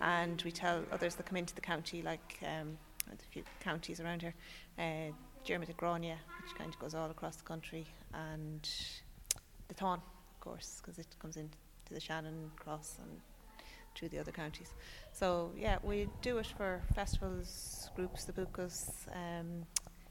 and 0.00 0.40
we 0.42 0.52
tell 0.52 0.84
others 0.92 1.14
that 1.16 1.26
come 1.26 1.36
into 1.36 1.54
the 1.54 1.60
county, 1.60 2.02
like 2.02 2.38
um, 2.42 2.78
a 3.10 3.16
few 3.30 3.42
counties 3.60 4.00
around 4.00 4.22
here, 4.22 4.34
uh, 4.78 5.12
Diarmuid 5.44 5.70
and 5.70 5.78
Gráinne, 5.78 6.14
which 6.42 6.54
kind 6.56 6.72
of 6.72 6.78
goes 6.78 6.94
all 6.94 7.10
across 7.10 7.36
the 7.36 7.44
country, 7.44 7.86
and 8.14 8.68
the 9.72 9.78
Thorn, 9.78 10.00
of 10.34 10.40
course, 10.40 10.80
because 10.80 10.98
it 10.98 11.06
comes 11.18 11.36
into 11.36 11.56
the 11.90 12.00
Shannon 12.00 12.50
Cross 12.56 12.98
and 13.02 13.20
through 13.94 14.08
the 14.08 14.18
other 14.18 14.32
counties. 14.32 14.70
So 15.12 15.50
yeah, 15.56 15.78
we 15.82 16.08
do 16.22 16.38
it 16.38 16.46
for 16.56 16.80
festivals, 16.94 17.90
groups, 17.96 18.24
the 18.24 18.32
Bucas. 18.32 19.06
Um, 19.14 19.66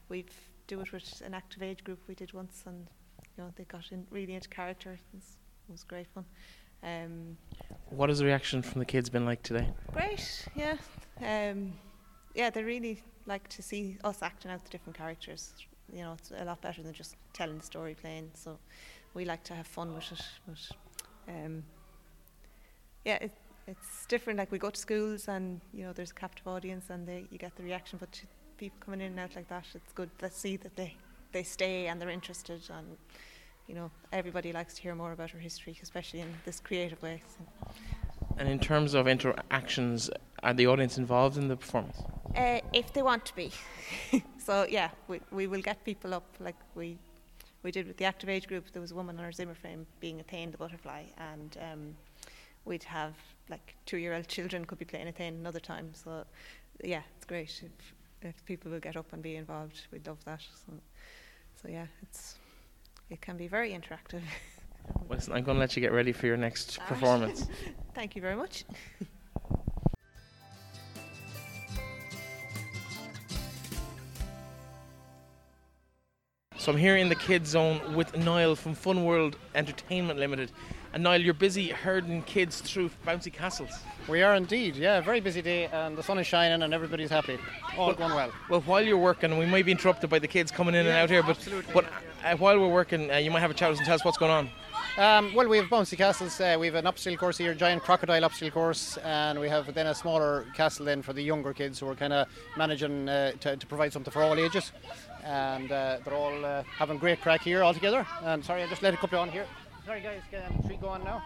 we 0.08 0.24
do 0.66 0.80
it 0.80 0.92
with 0.92 1.22
an 1.24 1.34
active 1.34 1.62
age 1.62 1.82
group 1.84 1.98
we 2.08 2.14
did 2.14 2.32
once, 2.32 2.62
and 2.66 2.86
you 3.36 3.44
know 3.44 3.50
they 3.56 3.64
got 3.64 3.90
in 3.90 4.06
really 4.10 4.34
into 4.34 4.48
character. 4.48 4.92
It 4.92 5.16
was, 5.16 5.36
it 5.68 5.72
was 5.72 5.84
great 5.84 6.06
fun. 6.14 6.24
Um, 6.84 7.36
What 7.90 8.08
has 8.08 8.18
the 8.18 8.24
reaction 8.24 8.62
from 8.62 8.80
the 8.80 8.84
kids 8.84 9.08
been 9.10 9.24
like 9.24 9.42
today? 9.42 9.68
great, 9.92 10.48
yeah, 10.56 10.76
um, 11.20 11.72
yeah. 12.34 12.50
They 12.50 12.62
really 12.64 13.02
like 13.26 13.48
to 13.48 13.62
see 13.62 13.98
us 14.04 14.22
acting 14.22 14.50
out 14.50 14.64
the 14.64 14.70
different 14.70 14.96
characters. 14.96 15.52
You 15.92 16.02
know, 16.02 16.14
it's 16.14 16.32
a 16.36 16.44
lot 16.44 16.60
better 16.60 16.82
than 16.82 16.92
just 16.92 17.16
telling 17.32 17.58
the 17.58 17.64
story 17.64 17.94
playing. 17.94 18.30
So 18.34 18.58
we 19.14 19.24
like 19.24 19.44
to 19.44 19.54
have 19.54 19.66
fun 19.66 19.94
with 19.94 20.10
it. 20.12 20.22
But 20.46 21.32
um, 21.32 21.64
yeah, 23.04 23.16
it, 23.16 23.32
it's 23.66 24.06
different. 24.06 24.38
Like 24.38 24.50
we 24.50 24.58
go 24.58 24.70
to 24.70 24.80
schools 24.80 25.28
and 25.28 25.60
you 25.72 25.84
know 25.84 25.92
there's 25.92 26.10
a 26.10 26.14
captive 26.14 26.46
audience 26.46 26.90
and 26.90 27.06
they, 27.06 27.24
you 27.30 27.38
get 27.38 27.56
the 27.56 27.62
reaction. 27.62 27.98
But 27.98 28.12
to 28.12 28.26
people 28.56 28.78
coming 28.84 29.00
in 29.00 29.08
and 29.08 29.20
out 29.20 29.36
like 29.36 29.48
that, 29.48 29.66
it's 29.74 29.92
good 29.92 30.10
to 30.18 30.30
see 30.30 30.56
that 30.56 30.76
they 30.76 30.96
they 31.32 31.42
stay 31.42 31.86
and 31.86 32.00
they're 32.00 32.10
interested 32.10 32.60
and 32.70 32.98
you 33.66 33.74
know 33.74 33.90
everybody 34.12 34.52
likes 34.52 34.74
to 34.74 34.82
hear 34.82 34.94
more 34.94 35.12
about 35.12 35.34
our 35.34 35.40
history, 35.40 35.78
especially 35.82 36.20
in 36.20 36.34
this 36.44 36.60
creative 36.60 37.02
way. 37.02 37.22
So. 37.36 37.72
And 38.38 38.48
in 38.48 38.58
terms 38.58 38.94
of 38.94 39.06
interactions, 39.06 40.10
are 40.42 40.54
the 40.54 40.66
audience 40.66 40.96
involved 40.98 41.36
in 41.36 41.48
the 41.48 41.56
performance? 41.56 42.02
Uh, 42.34 42.60
if 42.72 42.92
they 42.92 43.02
want 43.02 43.24
to 43.26 43.36
be. 43.36 43.52
so 44.38 44.66
yeah, 44.68 44.90
we, 45.06 45.20
we 45.30 45.46
will 45.46 45.60
get 45.60 45.84
people 45.84 46.14
up 46.14 46.24
like 46.40 46.56
we 46.74 46.98
we 47.62 47.70
did 47.70 47.86
with 47.86 47.96
the 47.96 48.04
active 48.04 48.28
age 48.28 48.46
group. 48.46 48.70
There 48.72 48.82
was 48.82 48.90
a 48.90 48.94
woman 48.94 49.18
on 49.18 49.24
her 49.24 49.32
Zimmer 49.32 49.54
frame 49.54 49.86
being 50.00 50.22
Étaín 50.22 50.50
the 50.50 50.58
butterfly, 50.58 51.04
and 51.18 51.56
um, 51.60 51.96
we'd 52.64 52.84
have 52.84 53.14
like 53.48 53.74
two-year-old 53.86 54.28
children 54.28 54.64
could 54.64 54.78
be 54.78 54.84
playing 54.84 55.12
Étaín 55.12 55.38
another 55.38 55.60
time. 55.60 55.92
So 55.94 56.24
yeah, 56.82 57.02
it's 57.16 57.26
great 57.26 57.62
if 57.64 57.94
if 58.22 58.44
people 58.44 58.70
will 58.70 58.80
get 58.80 58.96
up 58.96 59.12
and 59.12 59.22
be 59.22 59.36
involved. 59.36 59.86
We'd 59.90 60.06
love 60.06 60.24
that. 60.24 60.42
So, 60.66 60.72
so 61.60 61.68
yeah, 61.68 61.86
it's 62.02 62.36
it 63.10 63.20
can 63.20 63.36
be 63.36 63.48
very 63.48 63.72
interactive. 63.72 64.22
I'm 65.00 65.44
going 65.44 65.56
to 65.56 65.60
let 65.60 65.76
you 65.76 65.80
get 65.80 65.92
ready 65.92 66.12
for 66.12 66.26
your 66.26 66.36
next 66.36 66.80
performance. 66.86 67.46
Thank 67.94 68.16
you 68.16 68.22
very 68.22 68.36
much. 68.36 68.64
So 76.62 76.70
I'm 76.70 76.78
here 76.78 76.96
in 76.96 77.08
the 77.08 77.16
kids 77.16 77.50
zone 77.50 77.96
with 77.96 78.16
Niall 78.16 78.54
from 78.54 78.76
Fun 78.76 79.04
World 79.04 79.36
Entertainment 79.56 80.20
Limited. 80.20 80.52
And 80.92 81.02
Niall, 81.02 81.20
you're 81.20 81.34
busy 81.34 81.70
herding 81.70 82.22
kids 82.22 82.60
through 82.60 82.88
bouncy 83.04 83.32
castles. 83.32 83.72
We 84.06 84.22
are 84.22 84.36
indeed, 84.36 84.76
yeah. 84.76 85.00
Very 85.00 85.18
busy 85.18 85.42
day, 85.42 85.66
and 85.66 85.98
the 85.98 86.04
sun 86.04 86.18
is 86.18 86.26
shining, 86.28 86.62
and 86.62 86.72
everybody's 86.72 87.10
happy. 87.10 87.36
All 87.76 87.92
going 87.94 88.14
well. 88.14 88.30
Well, 88.48 88.60
while 88.60 88.80
you're 88.80 88.96
working, 88.96 89.38
we 89.38 89.46
might 89.46 89.66
be 89.66 89.72
interrupted 89.72 90.08
by 90.08 90.20
the 90.20 90.28
kids 90.28 90.52
coming 90.52 90.76
in 90.76 90.86
and 90.86 90.96
out 90.96 91.10
here, 91.10 91.24
but 91.24 91.36
but 91.74 91.84
uh, 92.24 92.36
while 92.36 92.60
we're 92.60 92.68
working, 92.68 93.10
uh, 93.10 93.16
you 93.16 93.32
might 93.32 93.40
have 93.40 93.50
a 93.50 93.54
chat 93.54 93.68
with 93.68 93.78
us 93.78 93.80
and 93.80 93.86
tell 93.86 93.96
us 93.96 94.04
what's 94.04 94.18
going 94.18 94.30
on. 94.30 94.48
Um, 94.98 95.34
well, 95.34 95.48
we 95.48 95.56
have 95.56 95.66
bouncy 95.66 95.96
castles. 95.96 96.38
Uh, 96.38 96.56
we 96.60 96.66
have 96.66 96.74
an 96.74 96.86
obstacle 96.86 97.16
course 97.16 97.38
here, 97.38 97.54
giant 97.54 97.82
crocodile 97.82 98.24
obstacle 98.24 98.50
course, 98.50 98.98
and 98.98 99.40
we 99.40 99.48
have 99.48 99.72
then 99.72 99.86
a 99.86 99.94
smaller 99.94 100.46
castle 100.54 100.84
then 100.84 101.00
for 101.00 101.12
the 101.12 101.22
younger 101.22 101.54
kids 101.54 101.80
who 101.80 101.88
are 101.88 101.94
kind 101.94 102.12
of 102.12 102.28
managing 102.56 103.08
uh, 103.08 103.32
to, 103.40 103.56
to 103.56 103.66
provide 103.66 103.92
something 103.92 104.12
for 104.12 104.22
all 104.22 104.38
ages. 104.38 104.70
And 105.24 105.70
uh, 105.70 105.98
they're 106.04 106.14
all 106.14 106.44
uh, 106.44 106.62
having 106.64 106.98
great 106.98 107.20
crack 107.20 107.42
here 107.42 107.62
all 107.62 107.74
together. 107.74 108.06
And 108.22 108.44
sorry, 108.44 108.62
I 108.62 108.68
just 108.68 108.82
let 108.82 108.94
a 108.94 108.96
couple 108.96 109.18
on 109.18 109.28
here. 109.28 109.46
Sorry, 109.84 110.00
guys, 110.00 110.20
um, 110.48 110.62
three 110.62 110.76
go 110.76 110.88
on 110.88 111.02
now. 111.02 111.24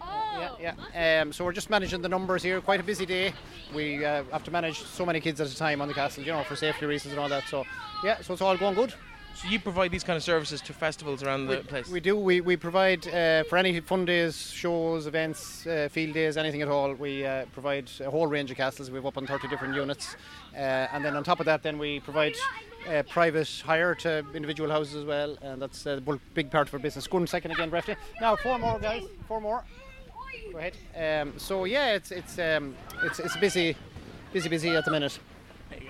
Oh. 0.00 0.56
Yeah, 0.60 0.74
yeah. 0.94 1.22
Um, 1.22 1.32
so 1.32 1.44
we're 1.44 1.52
just 1.52 1.70
managing 1.70 2.02
the 2.02 2.08
numbers 2.08 2.42
here. 2.42 2.60
Quite 2.60 2.78
a 2.78 2.84
busy 2.84 3.04
day. 3.04 3.32
We 3.74 4.04
uh, 4.04 4.22
have 4.30 4.44
to 4.44 4.50
manage 4.50 4.82
so 4.82 5.04
many 5.04 5.20
kids 5.20 5.40
at 5.40 5.48
a 5.48 5.56
time 5.56 5.80
on 5.80 5.88
the 5.88 5.94
castle, 5.94 6.22
you 6.22 6.30
know, 6.30 6.44
for 6.44 6.54
safety 6.54 6.86
reasons 6.86 7.12
and 7.12 7.20
all 7.20 7.28
that. 7.28 7.44
So, 7.48 7.64
yeah, 8.04 8.20
so 8.20 8.34
it's 8.34 8.42
all 8.42 8.56
going 8.56 8.74
good. 8.74 8.94
So 9.34 9.48
you 9.48 9.60
provide 9.60 9.90
these 9.90 10.04
kind 10.04 10.16
of 10.16 10.22
services 10.22 10.62
to 10.62 10.72
festivals 10.72 11.22
around 11.22 11.46
the 11.46 11.56
we, 11.56 11.62
place. 11.62 11.88
We 11.88 12.00
do. 12.00 12.16
We, 12.16 12.40
we 12.40 12.56
provide 12.56 13.06
uh, 13.08 13.42
for 13.44 13.58
any 13.58 13.80
fun 13.80 14.06
days, 14.06 14.50
shows, 14.50 15.06
events, 15.06 15.66
uh, 15.66 15.88
field 15.90 16.14
days, 16.14 16.38
anything 16.38 16.62
at 16.62 16.68
all. 16.68 16.94
We 16.94 17.26
uh, 17.26 17.44
provide 17.52 17.90
a 18.00 18.10
whole 18.10 18.28
range 18.28 18.50
of 18.50 18.56
castles. 18.56 18.90
We 18.90 18.96
have 18.96 19.04
up 19.04 19.18
on 19.18 19.26
30 19.26 19.48
different 19.48 19.74
units, 19.74 20.16
uh, 20.54 20.56
and 20.56 21.04
then 21.04 21.16
on 21.16 21.22
top 21.24 21.40
of 21.40 21.46
that, 21.46 21.62
then 21.62 21.76
we 21.76 22.00
provide 22.00 22.34
uh, 22.88 23.02
private 23.04 23.62
hire 23.64 23.94
to 23.96 24.24
individual 24.34 24.70
houses 24.70 24.94
as 24.94 25.04
well, 25.04 25.36
and 25.42 25.60
that's 25.60 25.86
a 25.86 26.00
bul- 26.00 26.20
big 26.34 26.50
part 26.50 26.68
of 26.68 26.74
our 26.74 26.80
business. 26.80 27.06
Go 27.06 27.18
on 27.18 27.24
a 27.24 27.26
second 27.26 27.50
again, 27.50 27.70
Brefty. 27.70 27.96
Now 28.20 28.36
four 28.36 28.58
more 28.58 28.78
guys. 28.78 29.02
Four 29.28 29.40
more. 29.40 29.64
Go 30.52 30.58
ahead. 30.58 30.76
Um, 30.96 31.34
so 31.38 31.64
yeah, 31.64 31.94
it's 31.94 32.10
it's 32.10 32.38
um, 32.38 32.74
it's 33.02 33.18
it's 33.18 33.36
busy, 33.36 33.76
busy, 34.32 34.48
busy 34.48 34.70
at 34.70 34.84
the 34.84 34.90
minute. 34.90 35.18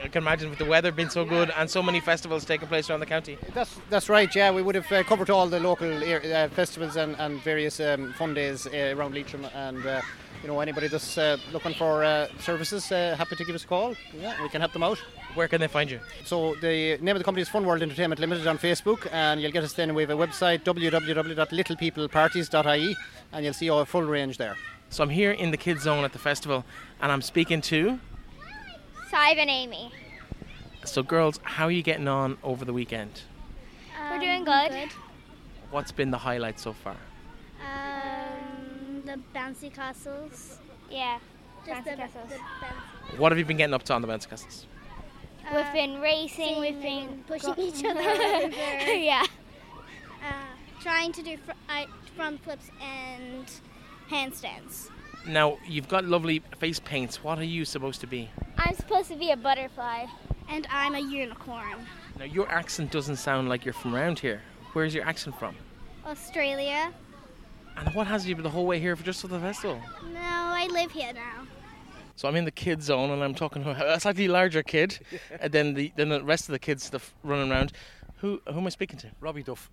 I 0.02 0.08
can 0.08 0.22
imagine 0.22 0.48
with 0.50 0.58
the 0.58 0.64
weather 0.64 0.90
being 0.90 1.10
so 1.10 1.24
good 1.24 1.52
and 1.56 1.68
so 1.70 1.82
many 1.82 2.00
festivals 2.00 2.44
taking 2.46 2.66
place 2.66 2.88
around 2.88 3.00
the 3.00 3.06
county. 3.06 3.36
That's 3.54 3.76
that's 3.90 4.08
right. 4.08 4.34
Yeah, 4.34 4.50
we 4.50 4.62
would 4.62 4.74
have 4.74 4.90
uh, 4.90 5.02
covered 5.02 5.28
all 5.30 5.46
the 5.46 5.60
local 5.60 5.92
uh, 6.02 6.48
festivals 6.48 6.96
and, 6.96 7.14
and 7.18 7.40
various 7.42 7.78
um, 7.80 8.14
fun 8.14 8.32
days 8.34 8.66
uh, 8.66 8.94
around 8.96 9.14
Leitrim, 9.14 9.44
and 9.54 9.84
uh, 9.86 10.00
you 10.46 10.52
know 10.52 10.60
anybody 10.60 10.86
that's 10.86 11.18
uh, 11.18 11.36
looking 11.52 11.74
for 11.74 12.04
uh, 12.04 12.28
services, 12.38 12.92
uh, 12.92 13.16
happy 13.18 13.34
to 13.34 13.44
give 13.44 13.56
us 13.56 13.64
a 13.64 13.66
call. 13.66 13.96
Yeah, 14.16 14.40
we 14.40 14.48
can 14.48 14.60
help 14.60 14.72
them 14.72 14.84
out. 14.84 14.98
Where 15.34 15.48
can 15.48 15.60
they 15.60 15.66
find 15.66 15.90
you? 15.90 15.98
So 16.24 16.54
the 16.60 16.98
name 16.98 17.16
of 17.16 17.18
the 17.18 17.24
company 17.24 17.42
is 17.42 17.48
Fun 17.48 17.66
World 17.66 17.82
Entertainment 17.82 18.20
Limited 18.20 18.46
on 18.46 18.56
Facebook, 18.56 19.08
and 19.10 19.42
you'll 19.42 19.50
get 19.50 19.64
us 19.64 19.72
then. 19.72 19.92
We 19.92 20.02
have 20.02 20.10
a 20.10 20.14
website 20.14 20.62
www.littlepeopleparties.ie, 20.62 22.96
and 23.32 23.44
you'll 23.44 23.54
see 23.54 23.70
our 23.70 23.84
full 23.84 24.04
range 24.04 24.38
there. 24.38 24.56
So 24.88 25.02
I'm 25.02 25.10
here 25.10 25.32
in 25.32 25.50
the 25.50 25.56
kids 25.56 25.82
zone 25.82 26.04
at 26.04 26.12
the 26.12 26.20
festival, 26.20 26.64
and 27.02 27.10
I'm 27.10 27.22
speaking 27.22 27.60
to. 27.62 27.98
Sive 29.10 29.38
and 29.38 29.50
Amy. 29.50 29.90
So 30.84 31.02
girls, 31.02 31.40
how 31.42 31.64
are 31.64 31.72
you 31.72 31.82
getting 31.82 32.06
on 32.06 32.38
over 32.44 32.64
the 32.64 32.72
weekend? 32.72 33.22
We're 34.12 34.20
doing 34.20 34.44
good. 34.44 34.90
What's 35.72 35.90
been 35.90 36.12
the 36.12 36.18
highlight 36.18 36.60
so 36.60 36.72
far? 36.72 36.94
The 39.16 39.38
bouncy 39.38 39.72
castles. 39.72 40.58
Yeah, 40.90 41.18
Just 41.66 41.80
bouncy 41.80 41.84
the- 41.90 41.96
castles. 41.96 42.32
What 43.18 43.32
have 43.32 43.38
you 43.38 43.44
been 43.44 43.56
getting 43.56 43.74
up 43.74 43.82
to 43.84 43.94
on 43.94 44.02
the 44.02 44.08
bouncy 44.08 44.28
castles? 44.28 44.66
we've 45.54 45.72
been 45.72 46.00
racing. 46.00 46.60
We've 46.60 46.80
been 46.82 47.22
pushing 47.26 47.54
each 47.58 47.84
other 47.84 48.00
over. 48.00 48.94
yeah. 48.94 49.24
Uh, 50.24 50.32
trying 50.80 51.12
to 51.12 51.22
do 51.22 51.36
fr- 51.36 51.52
uh, 51.68 51.84
front 52.16 52.42
flips 52.42 52.68
and 52.82 53.46
handstands. 54.10 54.90
Now 55.26 55.58
you've 55.66 55.88
got 55.88 56.04
lovely 56.04 56.42
face 56.58 56.80
paints. 56.80 57.22
What 57.22 57.38
are 57.38 57.44
you 57.44 57.64
supposed 57.64 58.00
to 58.00 58.06
be? 58.06 58.28
I'm 58.58 58.74
supposed 58.74 59.08
to 59.10 59.16
be 59.16 59.30
a 59.30 59.36
butterfly. 59.36 60.06
And 60.48 60.66
I'm 60.70 60.94
a 60.94 61.00
unicorn. 61.00 61.86
Now 62.18 62.24
your 62.24 62.48
accent 62.50 62.90
doesn't 62.92 63.16
sound 63.16 63.48
like 63.48 63.64
you're 63.64 63.74
from 63.74 63.94
around 63.94 64.18
here. 64.20 64.42
Where's 64.72 64.94
your 64.94 65.04
accent 65.04 65.38
from? 65.38 65.54
Australia. 66.06 66.92
And 67.76 67.94
what 67.94 68.06
has 68.06 68.26
you 68.26 68.34
been 68.34 68.44
the 68.44 68.50
whole 68.50 68.66
way 68.66 68.80
here 68.80 68.96
for 68.96 69.04
just 69.04 69.20
for 69.20 69.28
the 69.28 69.38
festival? 69.38 69.80
No, 70.12 70.20
I 70.20 70.66
live 70.70 70.90
here 70.90 71.12
now. 71.12 71.46
So 72.16 72.26
I'm 72.28 72.36
in 72.36 72.46
the 72.46 72.50
kids 72.50 72.86
zone 72.86 73.10
and 73.10 73.22
I'm 73.22 73.34
talking 73.34 73.62
to 73.62 73.94
a 73.94 74.00
slightly 74.00 74.26
larger 74.28 74.62
kid 74.62 74.98
and 75.40 75.52
then 75.52 75.74
the 75.74 75.92
then 75.96 76.08
the 76.08 76.22
rest 76.24 76.48
of 76.48 76.52
the 76.52 76.58
kids 76.58 76.84
stuff 76.84 77.14
running 77.22 77.50
around. 77.50 77.72
Who 78.18 78.40
who 78.46 78.58
am 78.58 78.66
I 78.66 78.70
speaking 78.70 78.98
to? 79.00 79.10
Robbie 79.20 79.42
Duff. 79.42 79.70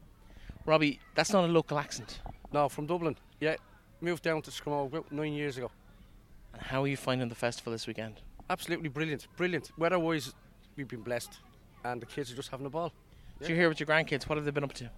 Robbie, 0.65 0.99
that's 1.15 1.31
not 1.31 1.45
a 1.45 1.47
local 1.47 1.79
accent. 1.79 2.19
No, 2.51 2.69
from 2.69 2.85
Dublin. 2.85 3.17
Yeah, 3.39 3.55
moved 4.01 4.23
down 4.23 4.41
to 4.43 4.51
Scramoge 4.51 4.87
about 4.91 5.11
nine 5.11 5.33
years 5.33 5.57
ago. 5.57 5.71
And 6.53 6.61
how 6.61 6.83
are 6.83 6.87
you 6.87 6.97
finding 6.97 7.29
the 7.29 7.35
festival 7.35 7.71
this 7.73 7.87
weekend? 7.87 8.21
Absolutely 8.49 8.89
brilliant, 8.89 9.27
brilliant. 9.37 9.71
Weather-wise, 9.77 10.33
we've 10.75 10.87
been 10.87 11.01
blessed, 11.01 11.39
and 11.83 12.01
the 12.01 12.05
kids 12.05 12.31
are 12.31 12.35
just 12.35 12.49
having 12.49 12.65
a 12.65 12.69
ball. 12.69 12.93
So 13.41 13.47
you're 13.47 13.57
here 13.57 13.69
with 13.69 13.79
your 13.79 13.87
grandkids. 13.87 14.23
What 14.29 14.37
have 14.37 14.45
they 14.45 14.51
been 14.51 14.63
up 14.63 14.73
to? 14.73 14.89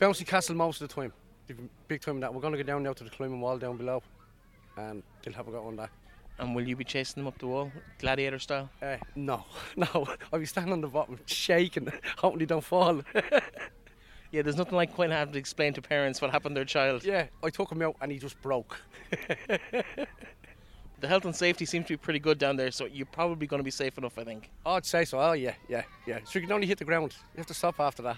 Bouncy 0.00 0.26
Castle 0.26 0.56
most 0.56 0.82
of 0.82 0.88
the 0.88 0.94
time. 0.94 1.12
They've 1.56 1.68
big 1.88 2.00
time 2.00 2.14
in 2.16 2.20
that. 2.20 2.32
We're 2.32 2.40
going 2.40 2.52
to 2.52 2.58
go 2.58 2.64
down 2.64 2.82
now 2.82 2.92
to 2.92 3.04
the 3.04 3.10
climbing 3.10 3.40
wall 3.40 3.58
down 3.58 3.76
below. 3.76 4.02
and 4.76 5.02
they'll 5.22 5.34
have 5.34 5.48
a 5.48 5.50
go 5.50 5.66
on 5.66 5.76
that. 5.76 5.90
And 6.38 6.54
will 6.56 6.66
you 6.66 6.76
be 6.76 6.84
chasing 6.84 7.22
them 7.22 7.28
up 7.28 7.38
the 7.38 7.46
wall, 7.46 7.70
gladiator 7.98 8.38
style? 8.38 8.70
Uh, 8.80 8.96
no, 9.14 9.44
no. 9.76 10.06
I'll 10.32 10.38
be 10.38 10.46
standing 10.46 10.72
on 10.72 10.80
the 10.80 10.88
bottom, 10.88 11.18
shaking, 11.26 11.92
hoping 12.18 12.38
they 12.38 12.46
don't 12.46 12.64
fall. 12.64 13.02
Yeah, 14.30 14.40
there's 14.40 14.56
nothing 14.56 14.76
like 14.76 14.94
quite 14.94 15.10
having 15.10 15.34
to 15.34 15.38
explain 15.38 15.74
to 15.74 15.82
parents 15.82 16.22
what 16.22 16.30
happened 16.30 16.54
to 16.54 16.60
their 16.60 16.64
child. 16.64 17.04
yeah, 17.04 17.26
I 17.44 17.50
took 17.50 17.70
him 17.70 17.82
out 17.82 17.96
and 18.00 18.10
he 18.10 18.18
just 18.18 18.40
broke. 18.40 18.80
The 21.00 21.08
health 21.08 21.26
and 21.26 21.36
safety 21.36 21.66
seems 21.66 21.84
to 21.88 21.92
be 21.92 21.96
pretty 21.98 22.18
good 22.18 22.38
down 22.38 22.56
there, 22.56 22.70
so 22.70 22.86
you're 22.86 23.04
probably 23.04 23.46
going 23.46 23.58
to 23.58 23.64
be 23.64 23.70
safe 23.70 23.98
enough, 23.98 24.16
I 24.18 24.24
think. 24.24 24.48
I'd 24.64 24.86
say 24.86 25.04
so. 25.04 25.20
Oh 25.20 25.32
yeah, 25.32 25.52
yeah, 25.68 25.82
yeah. 26.06 26.20
So 26.24 26.38
you 26.38 26.46
can 26.46 26.52
only 26.52 26.66
hit 26.66 26.78
the 26.78 26.86
ground. 26.86 27.14
You 27.34 27.38
have 27.40 27.46
to 27.48 27.54
stop 27.54 27.78
after 27.78 28.02
that. 28.04 28.16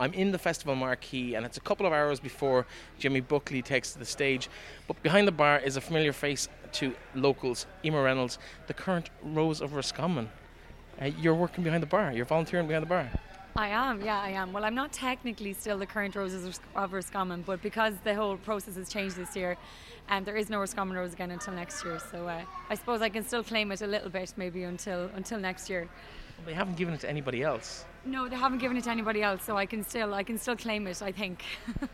I'm 0.00 0.12
in 0.12 0.32
the 0.32 0.38
festival 0.38 0.74
marquee, 0.74 1.34
and 1.34 1.44
it's 1.44 1.56
a 1.56 1.60
couple 1.60 1.86
of 1.86 1.92
hours 1.92 2.20
before 2.20 2.66
Jimmy 2.98 3.20
Buckley 3.20 3.62
takes 3.62 3.92
to 3.92 3.98
the 3.98 4.04
stage. 4.04 4.48
But 4.86 5.02
behind 5.02 5.26
the 5.26 5.32
bar 5.32 5.58
is 5.58 5.76
a 5.76 5.80
familiar 5.80 6.12
face 6.12 6.48
to 6.72 6.94
locals, 7.14 7.66
Emma 7.84 8.00
Reynolds, 8.00 8.38
the 8.66 8.74
current 8.74 9.10
Rose 9.22 9.60
of 9.60 9.74
Roscommon. 9.74 10.28
Uh, 11.00 11.06
you're 11.20 11.34
working 11.34 11.64
behind 11.64 11.82
the 11.82 11.86
bar. 11.86 12.12
You're 12.12 12.24
volunteering 12.24 12.66
behind 12.66 12.82
the 12.82 12.88
bar. 12.88 13.10
I 13.56 13.68
am, 13.68 14.02
yeah, 14.02 14.20
I 14.20 14.30
am. 14.30 14.52
Well, 14.52 14.64
I'm 14.64 14.74
not 14.76 14.92
technically 14.92 15.52
still 15.52 15.78
the 15.78 15.86
current 15.86 16.14
Roses 16.14 16.60
of 16.76 16.92
Roscommon, 16.92 17.42
but 17.42 17.60
because 17.60 17.94
the 18.04 18.14
whole 18.14 18.36
process 18.36 18.76
has 18.76 18.88
changed 18.88 19.16
this 19.16 19.34
year, 19.34 19.56
and 20.08 20.18
um, 20.18 20.24
there 20.24 20.36
is 20.36 20.48
no 20.48 20.60
Roscommon 20.60 20.96
Rose 20.96 21.12
again 21.12 21.32
until 21.32 21.54
next 21.54 21.84
year. 21.84 21.98
So 22.12 22.28
uh, 22.28 22.42
I 22.70 22.74
suppose 22.76 23.02
I 23.02 23.08
can 23.08 23.24
still 23.24 23.42
claim 23.42 23.72
it 23.72 23.82
a 23.82 23.86
little 23.86 24.10
bit, 24.10 24.32
maybe 24.36 24.62
until 24.62 25.10
until 25.16 25.40
next 25.40 25.68
year. 25.68 25.88
They 26.46 26.54
haven't 26.54 26.76
given 26.76 26.94
it 26.94 27.00
to 27.00 27.10
anybody 27.10 27.42
else. 27.42 27.84
No, 28.04 28.28
they 28.28 28.36
haven't 28.36 28.58
given 28.58 28.76
it 28.76 28.84
to 28.84 28.90
anybody 28.90 29.22
else, 29.22 29.44
so 29.44 29.56
I 29.56 29.66
can 29.66 29.84
still 29.84 30.14
I 30.14 30.22
can 30.22 30.38
still 30.38 30.56
claim 30.56 30.86
it. 30.86 31.02
I 31.02 31.12
think. 31.12 31.44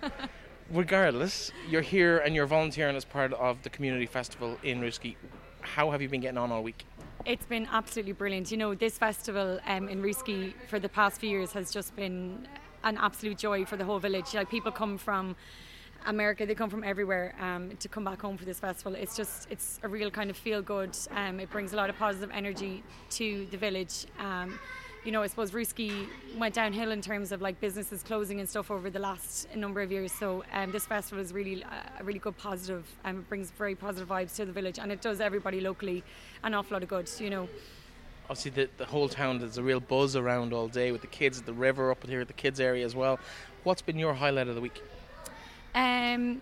Regardless, 0.71 1.53
you're 1.69 1.83
here 1.83 2.19
and 2.19 2.35
you're 2.35 2.47
volunteering 2.47 2.97
as 2.97 3.05
part 3.05 3.33
of 3.35 3.63
the 3.63 3.71
community 3.71 4.07
festival 4.07 4.57
in 4.63 4.81
Rooskey. 4.81 5.17
How 5.61 5.91
have 5.91 6.01
you 6.01 6.09
been 6.09 6.21
getting 6.21 6.39
on 6.39 6.51
all 6.51 6.63
week? 6.63 6.85
It's 7.27 7.47
been 7.47 7.69
absolutely 7.71 8.13
brilliant. 8.13 8.51
You 8.51 8.57
know, 8.57 8.75
this 8.75 8.97
festival 8.97 9.61
um, 9.67 9.89
in 9.89 10.03
Rooskey 10.03 10.55
for 10.69 10.79
the 10.79 10.89
past 10.89 11.21
few 11.21 11.31
years 11.31 11.53
has 11.53 11.71
just 11.71 11.95
been 11.97 12.47
an 12.83 12.97
absolute 12.99 13.39
joy 13.39 13.65
for 13.65 13.77
the 13.77 13.85
whole 13.85 13.99
village. 13.99 14.35
Like 14.35 14.51
people 14.51 14.73
come 14.73 14.99
from 14.99 15.37
America, 16.07 16.47
they 16.47 16.55
come 16.55 16.71
from 16.71 16.85
everywhere 16.85 17.35
um, 17.40 17.71
to 17.79 17.88
come 17.88 18.05
back 18.05 18.21
home 18.21 18.37
for 18.37 18.45
this 18.45 18.59
festival. 18.59 18.95
It's 18.95 19.17
just, 19.17 19.49
it's 19.51 19.81
a 19.83 19.88
real 19.88 20.11
kind 20.11 20.31
of 20.31 20.37
feel 20.37 20.62
good. 20.62 20.97
Um, 21.11 21.40
it 21.40 21.51
brings 21.51 21.73
a 21.73 21.77
lot 21.77 21.90
of 21.90 21.97
positive 21.99 22.31
energy 22.33 22.83
to 23.11 23.47
the 23.51 23.57
village. 23.57 24.07
Um, 24.19 24.59
you 25.05 25.12
know, 25.12 25.23
I 25.23 25.27
suppose 25.27 25.51
Rooskey 25.51 26.07
went 26.38 26.55
downhill 26.55 26.90
in 26.90 27.03
terms 27.03 27.31
of 27.31 27.43
like 27.43 27.61
businesses 27.61 28.03
closing 28.03 28.40
and 28.40 28.49
stuff 28.49 28.71
over 28.71 28.88
the 28.88 28.99
last 28.99 29.55
number 29.55 29.83
of 29.83 29.93
years. 29.93 30.12
So 30.12 30.45
um, 30.53 30.73
this 30.73 30.87
festival 30.87 31.23
is 31.23 31.33
really 31.33 31.62
a 31.62 32.03
really 32.03 32.19
good 32.19 32.37
positive 32.38 32.87
and 33.05 33.19
it 33.19 33.29
brings 33.29 33.51
very 33.51 33.75
positive 33.75 34.09
vibes 34.09 34.35
to 34.37 34.47
the 34.47 34.53
village 34.53 34.79
and 34.79 34.90
it 34.90 35.03
does 35.03 35.21
everybody 35.21 35.61
locally 35.61 36.03
an 36.43 36.55
awful 36.55 36.77
lot 36.77 36.83
of 36.83 36.88
good, 36.88 37.11
you 37.19 37.29
know. 37.29 37.49
Obviously, 38.31 38.53
the, 38.53 38.71
the 38.79 38.87
whole 38.87 39.07
town, 39.07 39.38
there's 39.38 39.59
a 39.59 39.62
real 39.62 39.81
buzz 39.81 40.17
around 40.17 40.55
all 40.55 40.69
day 40.69 40.90
with 40.90 41.03
the 41.03 41.07
kids 41.09 41.38
at 41.38 41.45
the 41.45 41.53
river 41.53 41.90
up 41.90 42.07
here 42.07 42.23
at 42.23 42.27
the 42.27 42.33
kids' 42.33 42.59
area 42.59 42.83
as 42.83 42.97
well. 42.97 43.21
What's 43.64 43.83
been 43.83 43.99
your 43.99 44.14
highlight 44.14 44.49
of 44.49 44.55
the 44.55 44.62
week? 44.62 44.83
Um, 45.75 46.41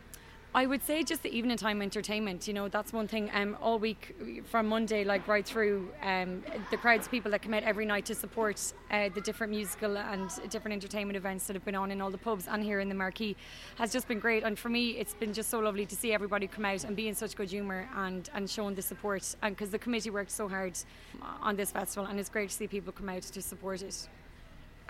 I 0.54 0.66
would 0.66 0.82
say 0.82 1.02
just 1.02 1.22
the 1.22 1.34
evening 1.34 1.56
time 1.56 1.80
entertainment. 1.80 2.46
You 2.46 2.52
know, 2.52 2.68
that's 2.68 2.92
one 2.92 3.08
thing. 3.08 3.30
Um, 3.32 3.56
all 3.62 3.78
week 3.78 4.14
from 4.44 4.66
Monday, 4.66 5.02
like 5.02 5.26
right 5.26 5.46
through, 5.46 5.88
um, 6.02 6.42
the 6.70 6.76
crowds 6.76 7.06
of 7.06 7.10
people 7.10 7.30
that 7.30 7.40
come 7.40 7.54
out 7.54 7.62
every 7.62 7.86
night 7.86 8.04
to 8.06 8.14
support 8.14 8.74
uh, 8.90 9.08
the 9.14 9.22
different 9.22 9.50
musical 9.50 9.96
and 9.96 10.30
different 10.50 10.74
entertainment 10.74 11.16
events 11.16 11.46
that 11.46 11.56
have 11.56 11.64
been 11.64 11.74
on 11.74 11.90
in 11.90 12.02
all 12.02 12.10
the 12.10 12.18
pubs 12.18 12.48
and 12.48 12.62
here 12.62 12.80
in 12.80 12.90
the 12.90 12.94
marquee 12.94 13.34
has 13.76 13.90
just 13.90 14.06
been 14.08 14.18
great. 14.18 14.42
And 14.42 14.58
for 14.58 14.68
me, 14.68 14.90
it's 14.90 15.14
been 15.14 15.32
just 15.32 15.48
so 15.48 15.58
lovely 15.58 15.86
to 15.86 15.96
see 15.96 16.12
everybody 16.12 16.46
come 16.46 16.66
out 16.66 16.84
and 16.84 16.94
be 16.94 17.08
in 17.08 17.14
such 17.14 17.34
good 17.34 17.48
humour 17.48 17.88
and 17.96 18.28
and 18.34 18.50
showing 18.50 18.74
the 18.74 18.82
support. 18.82 19.34
And 19.40 19.56
because 19.56 19.70
the 19.70 19.78
committee 19.78 20.10
worked 20.10 20.32
so 20.32 20.48
hard 20.48 20.78
on 21.40 21.56
this 21.56 21.70
festival, 21.70 22.10
and 22.10 22.20
it's 22.20 22.28
great 22.28 22.50
to 22.50 22.54
see 22.54 22.66
people 22.66 22.92
come 22.92 23.08
out 23.08 23.22
to 23.22 23.40
support 23.40 23.80
it. 23.80 24.06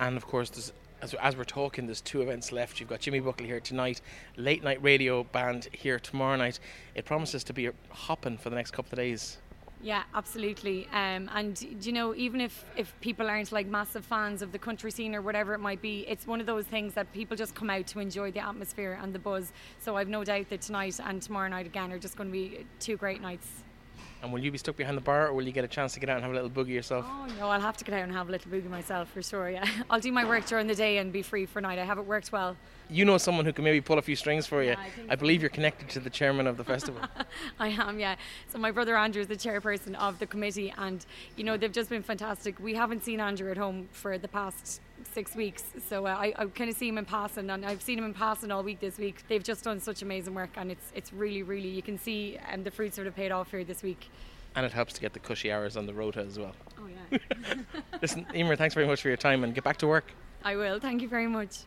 And 0.01 0.17
of 0.17 0.27
course, 0.27 0.51
there's 0.51 0.73
as, 1.03 1.15
as 1.15 1.37
we're 1.37 1.45
talking, 1.45 1.87
there's 1.87 2.01
two 2.01 2.23
events 2.23 2.53
left. 2.53 2.81
You've 2.81 2.89
got 2.89 3.01
Jimmy 3.01 3.21
Buckley 3.21 3.47
here 3.47 3.61
tonight, 3.61 4.01
late 4.37 4.63
night 4.63 4.83
radio 4.83 5.25
band 5.25 5.69
here 5.73 5.99
tomorrow 5.99 6.37
night. 6.37 6.61
It 6.95 7.05
promises 7.05 7.45
to 7.45 7.53
be 7.53 7.69
hopping 7.91 8.39
for 8.39 8.51
the 8.51 8.57
next 8.57 8.71
couple 8.71 8.93
of 8.93 8.99
days. 8.99 9.39
Yeah, 9.83 10.05
absolutely. 10.15 10.87
Um, 10.93 11.29
and 11.35 11.61
you 11.85 11.91
know, 11.93 12.15
even 12.15 12.41
if 12.41 12.65
if 12.77 12.95
people 13.01 13.27
aren't 13.27 13.51
like 13.51 13.67
massive 13.67 14.05
fans 14.05 14.41
of 14.41 14.53
the 14.53 14.59
country 14.59 14.93
scene 14.93 15.13
or 15.13 15.23
whatever 15.23 15.55
it 15.55 15.59
might 15.59 15.83
be, 15.83 16.07
it's 16.07 16.25
one 16.25 16.39
of 16.39 16.47
those 16.47 16.67
things 16.67 16.95
that 16.95 17.13
people 17.13 17.37
just 17.37 17.57
come 17.57 17.69
out 17.69 17.89
to 17.89 17.99
enjoy 17.99 18.31
the 18.31 18.39
atmosphere 18.39 18.97
and 19.03 19.13
the 19.13 19.19
buzz. 19.19 19.53
So 19.81 19.97
I've 19.97 20.09
no 20.09 20.23
doubt 20.23 20.51
that 20.51 20.61
tonight 20.61 21.01
and 21.05 21.21
tomorrow 21.21 21.49
night 21.49 21.67
again 21.67 21.91
are 21.91 21.99
just 21.99 22.17
going 22.17 22.29
to 22.29 22.33
be 22.33 22.65
two 22.79 22.97
great 22.97 23.21
nights. 23.21 23.65
And 24.23 24.33
will 24.33 24.39
you 24.39 24.53
be 24.53 24.59
stuck 24.59 24.77
behind 24.77 24.97
the 24.97 25.03
bar, 25.03 25.27
or 25.27 25.33
will 25.35 25.43
you 25.43 25.51
get 25.51 25.65
a 25.65 25.69
chance 25.69 25.95
to 25.95 26.01
get 26.01 26.09
out 26.09 26.17
and 26.17 26.25
have 26.25 26.31
a 26.31 26.35
little 26.35 26.49
boogie 26.49 26.75
yourself? 26.75 27.05
Oh 27.09 27.27
no, 27.41 27.49
I'll 27.49 27.61
have 27.61 27.77
to 27.79 27.85
get 27.85 27.93
out 27.93 28.05
and 28.05 28.13
have 28.13 28.29
a 28.29 28.33
little 28.33 28.53
boogie 28.53 28.71
myself 28.71 29.11
for 29.11 29.21
sure. 29.21 29.51
Yeah, 29.51 29.67
I'll 29.91 29.99
do 29.99 30.13
my 30.13 30.25
work 30.25 30.47
during 30.47 30.69
the 30.69 30.77
day 30.77 30.99
and 30.99 31.13
be 31.13 31.23
free 31.23 31.45
for 31.45 31.61
night. 31.61 31.79
I 31.81 31.85
haven't 31.85 32.07
worked 32.07 32.31
well. 32.31 32.57
You 32.89 33.05
know 33.05 33.19
someone 33.19 33.45
who 33.45 33.53
can 33.53 33.65
maybe 33.65 33.81
pull 33.81 33.99
a 33.99 34.03
few 34.03 34.15
strings 34.15 34.47
for 34.47 34.63
you. 34.63 34.71
Yeah, 34.71 34.79
I, 34.79 35.13
I 35.15 35.17
believe 35.17 35.43
you're 35.43 35.51
connected 35.51 35.89
to 35.91 36.01
the 36.01 36.11
chairman 36.11 36.47
of 36.47 36.57
the 36.57 36.63
festival. 36.63 37.01
I 37.59 37.69
am, 37.69 37.99
yeah. 37.99 38.15
So 38.49 38.59
my 38.59 38.71
brother 38.71 38.97
Andrew 38.97 39.23
is 39.23 39.29
the 39.29 39.37
chairperson 39.37 39.97
of 39.97 40.21
the 40.21 40.27
committee, 40.27 40.73
and 40.79 41.05
you 41.37 41.43
know 41.43 41.57
they've 41.57 41.73
just 41.73 41.91
been 41.91 42.03
fantastic. 42.05 42.61
We 42.61 42.75
haven't 42.75 43.03
seen 43.03 43.19
Andrew 43.19 43.51
at 43.51 43.57
home 43.57 43.89
for 43.91 44.19
the 44.19 44.29
past 44.29 44.81
six 45.07 45.35
weeks, 45.35 45.65
so 45.89 46.07
uh, 46.07 46.11
I, 46.11 46.33
I 46.37 46.47
kind 46.47 46.71
of 46.71 46.77
see 46.77 46.89
him 46.89 46.99
in 46.99 47.05
passing, 47.05 47.51
and 47.51 47.65
I've 47.65 47.83
seen 47.83 47.99
him 47.99 48.05
in 48.05 48.15
passing 48.15 48.51
all 48.51 48.63
week 48.63 48.81
this 48.81 48.99
week. 48.99 49.23
They've 49.29 49.43
just 49.43 49.65
done 49.65 49.81
such 49.81 50.03
amazing 50.03 50.35
work, 50.35 50.51
and 50.57 50.71
it's 50.71 50.93
it's 50.95 51.13
really, 51.13 51.43
really 51.43 51.69
you 51.69 51.83
can 51.83 51.99
see 51.99 52.39
um, 52.53 52.65
the 52.65 52.71
fruits 52.71 52.99
of 52.99 53.15
paid 53.15 53.33
off 53.33 53.51
here 53.51 53.65
this 53.65 53.83
week. 53.83 54.09
And 54.55 54.67
it 54.67 54.73
helps 54.73 54.93
to 54.95 55.01
get 55.01 55.13
the 55.13 55.19
cushy 55.19 55.51
hours 55.51 55.77
on 55.77 55.87
the 55.87 55.95
rota 55.95 56.21
as 56.21 56.39
well. 56.39 56.53
Oh 56.79 56.87
yeah. 56.87 57.19
Listen, 58.03 58.27
Emer, 58.35 58.57
thanks 58.57 58.75
very 58.75 58.87
much 58.87 59.01
for 59.01 59.09
your 59.09 59.17
time, 59.17 59.45
and 59.45 59.55
get 59.55 59.65
back 59.65 59.79
to 59.79 59.87
work. 59.87 60.13
I 60.45 60.57
will. 60.57 60.79
Thank 60.79 61.03
you 61.03 61.09
very 61.09 61.29
much. 61.29 61.61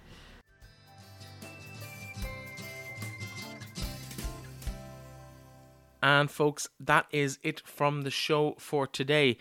And 6.03 6.29
folks, 6.29 6.67
that 6.79 7.07
is 7.11 7.39
it 7.41 7.63
from 7.65 8.03
the 8.03 8.11
show 8.11 8.55
for 8.59 8.85
today. 8.85 9.37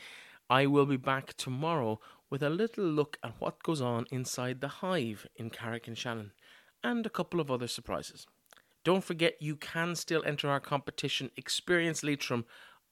I 0.49 0.65
will 0.67 0.87
be 0.87 0.97
back 0.97 1.35
tomorrow 1.37 2.01
with 2.31 2.43
a 2.43 2.51
little 2.51 2.85
look 2.85 3.19
at 3.23 3.41
what 3.41 3.63
goes 3.63 3.81
on 3.81 4.07
inside 4.11 4.61
the 4.61 4.69
hive 4.69 5.27
in 5.37 5.51
Carrick-on-Shannon, 5.51 6.33
and 6.83 7.07
a 7.07 7.11
couple 7.11 7.41
of 7.41 7.51
other 7.51 7.69
surprises. 7.69 8.27
Don't 8.85 9.05
forget 9.05 9.41
you 9.41 9.57
can 9.57 9.95
still 9.95 10.23
enter 10.27 10.49
our 10.49 10.61
competition 10.61 11.31
Experience 11.37 12.03
Leitrim 12.03 12.45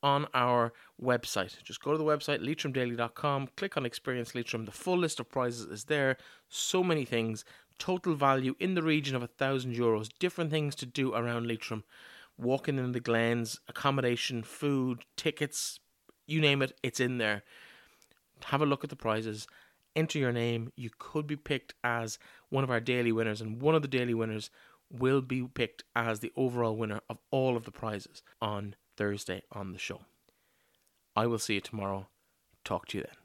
on 0.03 0.27
our 0.35 0.73
website. 1.01 1.63
Just 1.63 1.83
go 1.83 1.93
to 1.93 1.99
the 1.99 2.05
website 2.05 2.45
leitrimdaily.com, 2.45 3.49
click 3.57 3.77
on 3.77 3.87
Experience 3.87 4.35
Leitrim. 4.35 4.65
The 4.65 4.73
full 4.73 4.99
list 4.99 5.21
of 5.21 5.31
prizes 5.31 5.67
is 5.67 5.85
there. 5.85 6.17
So 6.49 6.83
many 6.83 7.05
things. 7.05 7.45
Total 7.79 8.15
value 8.15 8.57
in 8.59 8.75
the 8.75 8.83
region 8.83 9.15
of 9.15 9.23
a 9.23 9.29
thousand 9.29 9.75
euros. 9.75 10.09
Different 10.19 10.51
things 10.51 10.75
to 10.77 10.87
do 10.87 11.15
around 11.15 11.47
Leitrim. 11.47 11.85
Walking 12.39 12.79
in 12.79 12.93
the 12.93 13.01
glens, 13.01 13.61
accommodation, 13.69 14.43
food, 14.43 15.05
tickets, 15.17 15.79
you 16.27 16.41
name 16.41 16.63
it, 16.63 16.73
it's 16.83 17.01
in 17.01 17.19
there. 17.19 17.43
Have 18.45 18.63
a 18.63 18.67
look 18.67 18.85
at 18.85 18.91
the 18.91 18.97
prizes. 18.97 19.47
Enter 19.95 20.19
your 20.19 20.33
name. 20.33 20.73
You 20.77 20.91
could 20.99 21.27
be 21.27 21.37
picked 21.37 21.75
as 21.85 22.19
one 22.49 22.65
of 22.65 22.71
our 22.71 22.81
daily 22.81 23.13
winners, 23.13 23.41
and 23.41 23.61
one 23.61 23.75
of 23.75 23.83
the 23.83 23.89
daily 23.89 24.15
winners 24.15 24.51
will 24.91 25.23
be 25.23 25.43
picked 25.43 25.85
as 25.97 26.21
the 26.21 26.33
overall 26.37 26.77
winner 26.77 27.01
of 27.09 27.19
all 27.31 27.57
of 27.57 27.65
the 27.65 27.71
prizes 27.71 28.23
on 28.41 28.75
Thursday 28.97 29.43
on 29.51 29.73
the 29.73 29.79
show. 29.79 30.03
I 31.17 31.27
will 31.27 31.39
see 31.39 31.55
you 31.55 31.61
tomorrow. 31.61 32.09
Talk 32.65 32.89
to 32.89 32.99
you 32.99 33.05
then. 33.05 33.22